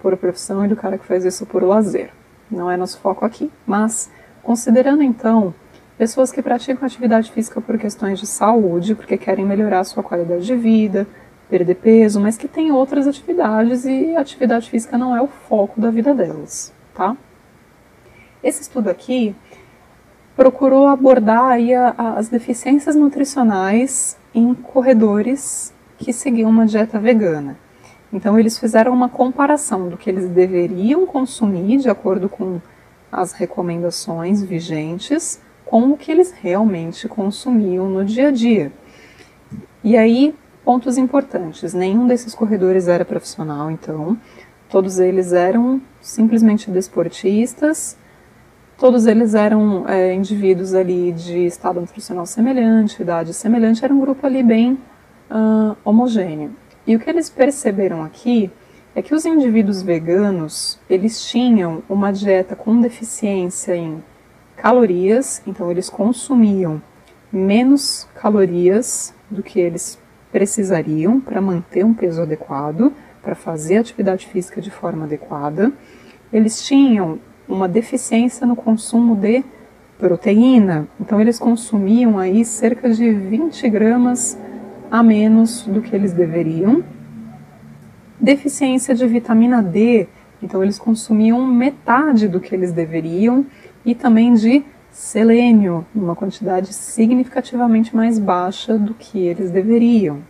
por 0.00 0.16
profissão 0.16 0.64
e 0.64 0.68
do 0.68 0.76
cara 0.76 0.96
que 0.96 1.04
faz 1.04 1.24
isso 1.24 1.44
por 1.44 1.62
lazer. 1.62 2.10
Não 2.50 2.70
é 2.70 2.76
nosso 2.76 2.98
foco 3.00 3.24
aqui. 3.24 3.50
Mas 3.66 4.10
considerando 4.42 5.02
então 5.02 5.54
pessoas 5.98 6.32
que 6.32 6.40
praticam 6.40 6.86
atividade 6.86 7.30
física 7.30 7.60
por 7.60 7.76
questões 7.78 8.18
de 8.18 8.26
saúde, 8.26 8.94
porque 8.94 9.18
querem 9.18 9.44
melhorar 9.44 9.80
a 9.80 9.84
sua 9.84 10.02
qualidade 10.02 10.46
de 10.46 10.56
vida, 10.56 11.06
perder 11.50 11.74
peso, 11.76 12.20
mas 12.20 12.36
que 12.36 12.48
têm 12.48 12.72
outras 12.72 13.06
atividades 13.06 13.84
e 13.84 14.16
atividade 14.16 14.70
física 14.70 14.96
não 14.96 15.14
é 15.14 15.20
o 15.20 15.26
foco 15.26 15.80
da 15.80 15.90
vida 15.90 16.14
delas, 16.14 16.72
tá? 16.94 17.16
Esse 18.42 18.62
estudo 18.62 18.88
aqui 18.88 19.34
procurou 20.36 20.86
abordar 20.86 21.46
aí 21.46 21.74
a, 21.74 21.94
a, 21.96 22.18
as 22.18 22.28
deficiências 22.28 22.94
nutricionais 22.94 24.18
em 24.34 24.54
corredores 24.54 25.72
que 25.96 26.12
seguiam 26.12 26.50
uma 26.50 26.66
dieta 26.66 27.00
vegana. 27.00 27.58
Então 28.12 28.38
eles 28.38 28.58
fizeram 28.58 28.92
uma 28.92 29.08
comparação 29.08 29.88
do 29.88 29.96
que 29.96 30.10
eles 30.10 30.28
deveriam 30.28 31.06
consumir 31.06 31.78
de 31.78 31.88
acordo 31.88 32.28
com 32.28 32.60
as 33.10 33.32
recomendações 33.32 34.42
vigentes 34.42 35.40
com 35.64 35.90
o 35.90 35.96
que 35.96 36.12
eles 36.12 36.30
realmente 36.30 37.08
consumiam 37.08 37.88
no 37.88 38.04
dia 38.04 38.28
a 38.28 38.30
dia. 38.30 38.72
E 39.82 39.96
aí, 39.96 40.34
pontos 40.64 40.96
importantes: 40.96 41.74
nenhum 41.74 42.06
desses 42.06 42.34
corredores 42.34 42.86
era 42.88 43.04
profissional, 43.04 43.70
então, 43.70 44.16
todos 44.68 44.98
eles 44.98 45.32
eram 45.32 45.82
simplesmente 46.00 46.70
desportistas 46.70 47.98
Todos 48.78 49.06
eles 49.06 49.34
eram 49.34 49.88
é, 49.88 50.12
indivíduos 50.12 50.74
ali 50.74 51.10
de 51.10 51.46
estado 51.46 51.80
nutricional 51.80 52.26
semelhante, 52.26 53.00
idade 53.00 53.32
semelhante, 53.32 53.82
era 53.82 53.92
um 53.92 53.98
grupo 53.98 54.26
ali 54.26 54.42
bem 54.42 54.78
uh, 55.30 55.74
homogêneo. 55.82 56.54
E 56.86 56.94
o 56.94 57.00
que 57.00 57.08
eles 57.08 57.30
perceberam 57.30 58.04
aqui 58.04 58.50
é 58.94 59.00
que 59.00 59.14
os 59.14 59.24
indivíduos 59.24 59.80
veganos, 59.80 60.78
eles 60.90 61.24
tinham 61.24 61.82
uma 61.88 62.12
dieta 62.12 62.54
com 62.54 62.78
deficiência 62.78 63.74
em 63.74 64.04
calorias, 64.56 65.42
então 65.46 65.70
eles 65.70 65.88
consumiam 65.88 66.80
menos 67.32 68.06
calorias 68.14 69.14
do 69.30 69.42
que 69.42 69.58
eles 69.58 69.98
precisariam 70.30 71.18
para 71.18 71.40
manter 71.40 71.82
um 71.82 71.94
peso 71.94 72.20
adequado, 72.20 72.92
para 73.22 73.34
fazer 73.34 73.78
atividade 73.78 74.26
física 74.26 74.60
de 74.60 74.70
forma 74.70 75.04
adequada. 75.04 75.72
Eles 76.30 76.62
tinham 76.66 77.18
uma 77.48 77.68
deficiência 77.68 78.46
no 78.46 78.56
consumo 78.56 79.14
de 79.14 79.44
proteína. 79.98 80.86
Então 81.00 81.20
eles 81.20 81.38
consumiam 81.38 82.18
aí 82.18 82.44
cerca 82.44 82.90
de 82.90 83.10
20 83.10 83.68
gramas 83.68 84.38
a 84.90 85.02
menos 85.02 85.64
do 85.66 85.80
que 85.80 85.94
eles 85.94 86.12
deveriam. 86.12 86.84
Deficiência 88.20 88.94
de 88.94 89.06
vitamina 89.06 89.62
D, 89.62 90.08
então 90.42 90.62
eles 90.62 90.78
consumiam 90.78 91.46
metade 91.46 92.28
do 92.28 92.40
que 92.40 92.54
eles 92.54 92.72
deveriam 92.72 93.46
e 93.84 93.94
também 93.94 94.34
de 94.34 94.64
selênio, 94.90 95.84
uma 95.94 96.16
quantidade 96.16 96.72
significativamente 96.72 97.94
mais 97.94 98.18
baixa 98.18 98.78
do 98.78 98.94
que 98.94 99.18
eles 99.18 99.50
deveriam. 99.50 100.20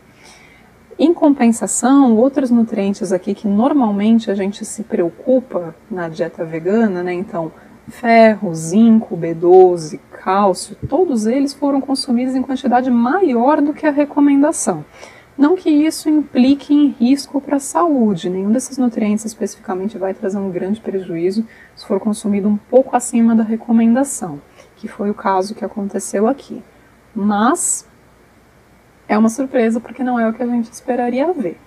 Em 0.98 1.12
compensação, 1.12 2.16
outros 2.16 2.50
nutrientes 2.50 3.12
aqui 3.12 3.34
que 3.34 3.46
normalmente 3.46 4.30
a 4.30 4.34
gente 4.34 4.64
se 4.64 4.82
preocupa 4.82 5.74
na 5.90 6.08
dieta 6.08 6.42
vegana, 6.42 7.02
né? 7.02 7.12
Então, 7.12 7.52
ferro, 7.86 8.54
zinco, 8.54 9.14
B12, 9.14 10.00
cálcio, 10.10 10.74
todos 10.88 11.26
eles 11.26 11.52
foram 11.52 11.82
consumidos 11.82 12.34
em 12.34 12.40
quantidade 12.40 12.90
maior 12.90 13.60
do 13.60 13.74
que 13.74 13.86
a 13.86 13.90
recomendação. 13.90 14.86
Não 15.36 15.54
que 15.54 15.68
isso 15.68 16.08
implique 16.08 16.72
em 16.72 16.88
risco 16.88 17.42
para 17.42 17.56
a 17.56 17.60
saúde, 17.60 18.30
nenhum 18.30 18.50
desses 18.50 18.78
nutrientes 18.78 19.26
especificamente 19.26 19.98
vai 19.98 20.14
trazer 20.14 20.38
um 20.38 20.50
grande 20.50 20.80
prejuízo 20.80 21.46
se 21.76 21.86
for 21.86 22.00
consumido 22.00 22.48
um 22.48 22.56
pouco 22.56 22.96
acima 22.96 23.34
da 23.34 23.42
recomendação, 23.42 24.40
que 24.76 24.88
foi 24.88 25.10
o 25.10 25.14
caso 25.14 25.54
que 25.54 25.64
aconteceu 25.64 26.26
aqui. 26.26 26.62
Mas 27.14 27.86
é 29.08 29.16
uma 29.16 29.28
surpresa 29.28 29.80
porque 29.80 30.02
não 30.02 30.18
é 30.18 30.28
o 30.28 30.32
que 30.32 30.42
a 30.42 30.46
gente 30.46 30.72
esperaria 30.72 31.32
ver. 31.32 31.58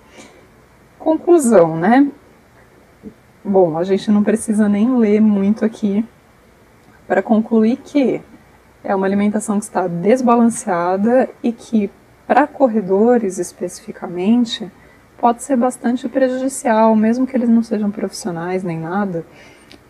Conclusão, 0.98 1.76
né? 1.76 2.08
Bom, 3.44 3.78
a 3.78 3.84
gente 3.84 4.10
não 4.10 4.22
precisa 4.22 4.68
nem 4.68 4.96
ler 4.98 5.20
muito 5.20 5.64
aqui 5.64 6.04
para 7.06 7.22
concluir 7.22 7.76
que 7.78 8.20
é 8.84 8.94
uma 8.94 9.06
alimentação 9.06 9.58
que 9.58 9.64
está 9.64 9.86
desbalanceada 9.86 11.28
e 11.42 11.52
que, 11.52 11.90
para 12.26 12.46
corredores 12.46 13.38
especificamente, 13.38 14.70
pode 15.18 15.42
ser 15.42 15.56
bastante 15.56 16.08
prejudicial, 16.08 16.94
mesmo 16.94 17.26
que 17.26 17.36
eles 17.36 17.48
não 17.48 17.62
sejam 17.62 17.90
profissionais 17.90 18.62
nem 18.62 18.78
nada, 18.78 19.24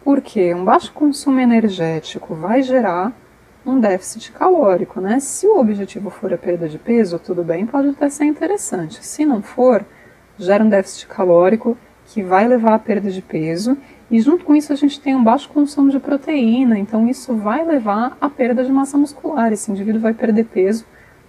porque 0.02 0.54
um 0.54 0.64
baixo 0.64 0.92
consumo 0.92 1.40
energético 1.40 2.34
vai 2.34 2.62
gerar 2.62 3.12
um 3.64 3.78
déficit 3.78 4.32
calórico, 4.32 5.00
né? 5.00 5.20
Se 5.20 5.46
o 5.46 5.58
objetivo 5.58 6.10
for 6.10 6.32
a 6.32 6.38
perda 6.38 6.68
de 6.68 6.78
peso, 6.78 7.18
tudo 7.18 7.44
bem, 7.44 7.66
pode 7.66 7.88
até 7.88 8.08
ser 8.08 8.24
interessante. 8.24 9.04
Se 9.04 9.24
não 9.24 9.42
for, 9.42 9.84
gera 10.38 10.64
um 10.64 10.68
déficit 10.68 11.06
calórico 11.06 11.76
que 12.06 12.22
vai 12.22 12.48
levar 12.48 12.74
à 12.74 12.78
perda 12.78 13.10
de 13.10 13.22
peso 13.22 13.76
e 14.10 14.20
junto 14.20 14.44
com 14.44 14.54
isso 14.54 14.72
a 14.72 14.76
gente 14.76 15.00
tem 15.00 15.14
um 15.14 15.22
baixo 15.22 15.48
consumo 15.48 15.90
de 15.90 16.00
proteína, 16.00 16.78
então 16.78 17.08
isso 17.08 17.34
vai 17.36 17.64
levar 17.64 18.16
à 18.20 18.28
perda 18.28 18.64
de 18.64 18.72
massa 18.72 18.98
muscular. 18.98 19.52
Esse 19.52 19.70
indivíduo 19.70 20.00
vai 20.00 20.12
perder 20.12 20.44
peso 20.46 20.84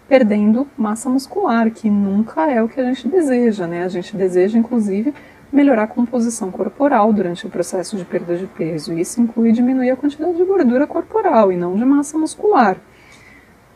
perdendo 0.08 0.68
massa 0.76 1.10
muscular, 1.10 1.72
que 1.72 1.90
nunca 1.90 2.50
é 2.52 2.62
o 2.62 2.68
que 2.68 2.82
a 2.82 2.84
gente 2.84 3.08
deseja, 3.08 3.66
né? 3.66 3.84
A 3.86 3.88
gente 3.88 4.18
deseja, 4.18 4.58
inclusive, 4.58 5.14
melhorar 5.52 5.84
a 5.84 5.88
composição 5.88 6.50
corporal 6.50 7.12
durante 7.12 7.46
o 7.46 7.50
processo 7.50 7.98
de 7.98 8.06
perda 8.06 8.38
de 8.38 8.48
peso. 8.48 8.94
Isso 8.94 9.22
inclui 9.22 9.52
diminuir 9.52 9.92
a 9.92 9.96
quantidade 9.96 10.38
de 10.38 10.44
gordura 10.44 10.88
corporal 10.88 11.52
e 11.52 11.58
não 11.58 11.76
de 11.76 11.84
massa 11.84 12.18
muscular. 12.18 12.78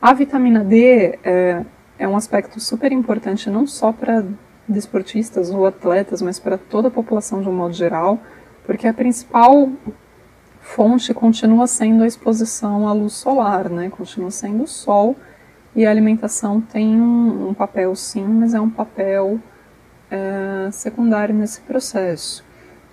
A 0.01 0.13
vitamina 0.13 0.63
D 0.63 1.19
é, 1.23 1.65
é 1.97 2.07
um 2.07 2.15
aspecto 2.15 2.59
super 2.59 2.91
importante 2.91 3.49
não 3.49 3.67
só 3.67 3.91
para 3.91 4.23
desportistas 4.67 5.49
ou 5.49 5.65
atletas, 5.65 6.21
mas 6.21 6.39
para 6.39 6.57
toda 6.57 6.87
a 6.87 6.91
população 6.91 7.41
de 7.41 7.49
um 7.49 7.53
modo 7.53 7.73
geral, 7.73 8.19
porque 8.65 8.87
a 8.87 8.93
principal 8.93 9.69
fonte 10.61 11.13
continua 11.13 11.67
sendo 11.67 12.03
a 12.03 12.07
exposição 12.07 12.87
à 12.87 12.93
luz 12.93 13.13
solar, 13.13 13.69
né? 13.69 13.89
Continua 13.89 14.31
sendo 14.31 14.63
o 14.63 14.67
sol 14.67 15.15
e 15.75 15.85
a 15.85 15.91
alimentação 15.91 16.59
tem 16.59 16.99
um, 16.99 17.49
um 17.49 17.53
papel 17.53 17.95
sim, 17.95 18.25
mas 18.25 18.53
é 18.53 18.59
um 18.59 18.69
papel 18.69 19.39
é, 20.09 20.69
secundário 20.71 21.33
nesse 21.33 21.61
processo. 21.61 22.43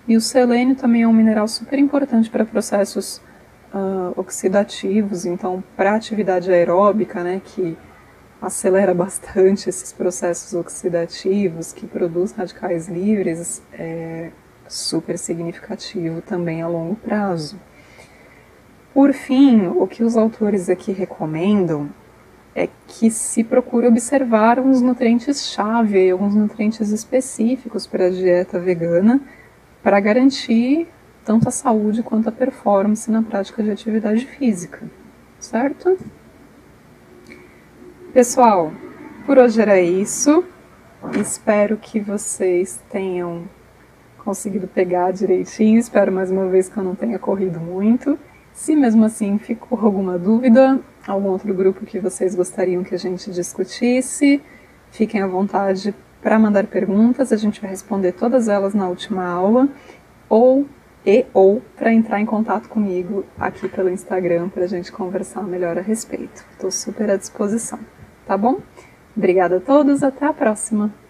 E 0.07 0.17
o 0.17 0.21
selênio 0.21 0.75
também 0.75 1.03
é 1.03 1.07
um 1.07 1.13
mineral 1.13 1.47
super 1.47 1.79
importante 1.79 2.29
para 2.29 2.43
processos 2.43 3.21
uh, 3.73 4.13
oxidativos, 4.17 5.25
então 5.25 5.63
para 5.77 5.95
atividade 5.95 6.51
aeróbica, 6.51 7.23
né, 7.23 7.41
que 7.43 7.77
acelera 8.41 8.93
bastante 8.93 9.69
esses 9.69 9.93
processos 9.93 10.53
oxidativos, 10.53 11.71
que 11.71 11.87
produz 11.87 12.33
radicais 12.33 12.89
livres, 12.89 13.63
é 13.71 14.31
super 14.67 15.17
significativo 15.17 16.21
também 16.21 16.61
a 16.61 16.67
longo 16.67 16.95
prazo. 16.95 17.57
Por 18.93 19.13
fim, 19.13 19.67
o 19.67 19.87
que 19.87 20.03
os 20.03 20.17
autores 20.17 20.69
aqui 20.69 20.91
recomendam 20.91 21.89
é 22.55 22.69
que 22.87 23.09
se 23.09 23.43
procure 23.43 23.87
observar 23.87 24.59
alguns 24.59 24.81
nutrientes-chave, 24.81 26.11
alguns 26.11 26.35
nutrientes 26.35 26.91
específicos 26.91 27.87
para 27.87 28.05
a 28.05 28.09
dieta 28.09 28.59
vegana, 28.59 29.19
para 29.81 29.99
garantir 29.99 30.87
tanto 31.25 31.47
a 31.47 31.51
saúde 31.51 32.03
quanto 32.03 32.29
a 32.29 32.31
performance 32.31 33.09
na 33.09 33.21
prática 33.23 33.63
de 33.63 33.71
atividade 33.71 34.25
física, 34.25 34.81
certo? 35.39 35.97
Pessoal, 38.13 38.71
por 39.25 39.37
hoje 39.37 39.61
era 39.61 39.79
isso. 39.81 40.43
Espero 41.19 41.77
que 41.77 41.99
vocês 41.99 42.79
tenham 42.89 43.45
conseguido 44.23 44.67
pegar 44.67 45.11
direitinho. 45.11 45.79
Espero 45.79 46.11
mais 46.11 46.29
uma 46.29 46.47
vez 46.47 46.69
que 46.69 46.77
eu 46.77 46.83
não 46.83 46.93
tenha 46.93 47.17
corrido 47.17 47.59
muito. 47.59 48.17
Se 48.53 48.75
mesmo 48.75 49.03
assim 49.03 49.37
ficou 49.39 49.79
alguma 49.79 50.17
dúvida, 50.19 50.79
algum 51.05 51.29
outro 51.29 51.53
grupo 51.53 51.85
que 51.85 51.99
vocês 51.99 52.35
gostariam 52.35 52.83
que 52.83 52.95
a 52.95 52.97
gente 52.97 53.31
discutisse, 53.31 54.41
fiquem 54.91 55.21
à 55.21 55.27
vontade 55.27 55.93
para 56.21 56.39
mandar 56.39 56.65
perguntas, 56.67 57.31
a 57.31 57.37
gente 57.37 57.59
vai 57.59 57.69
responder 57.69 58.13
todas 58.13 58.47
elas 58.47 58.73
na 58.73 58.87
última 58.87 59.25
aula, 59.25 59.67
ou 60.29 60.65
e 61.05 61.25
ou 61.33 61.61
para 61.75 61.93
entrar 61.93 62.21
em 62.21 62.25
contato 62.25 62.69
comigo 62.69 63.25
aqui 63.37 63.67
pelo 63.67 63.89
Instagram 63.89 64.47
para 64.47 64.63
a 64.63 64.67
gente 64.67 64.89
conversar 64.89 65.43
melhor 65.43 65.77
a 65.77 65.81
respeito. 65.81 66.45
Estou 66.53 66.71
super 66.71 67.11
à 67.11 67.17
disposição 67.17 67.79
tá 68.25 68.37
bom? 68.37 68.61
Obrigada 69.15 69.57
a 69.57 69.61
todos, 69.61 70.03
até 70.03 70.25
a 70.25 70.33
próxima! 70.33 71.02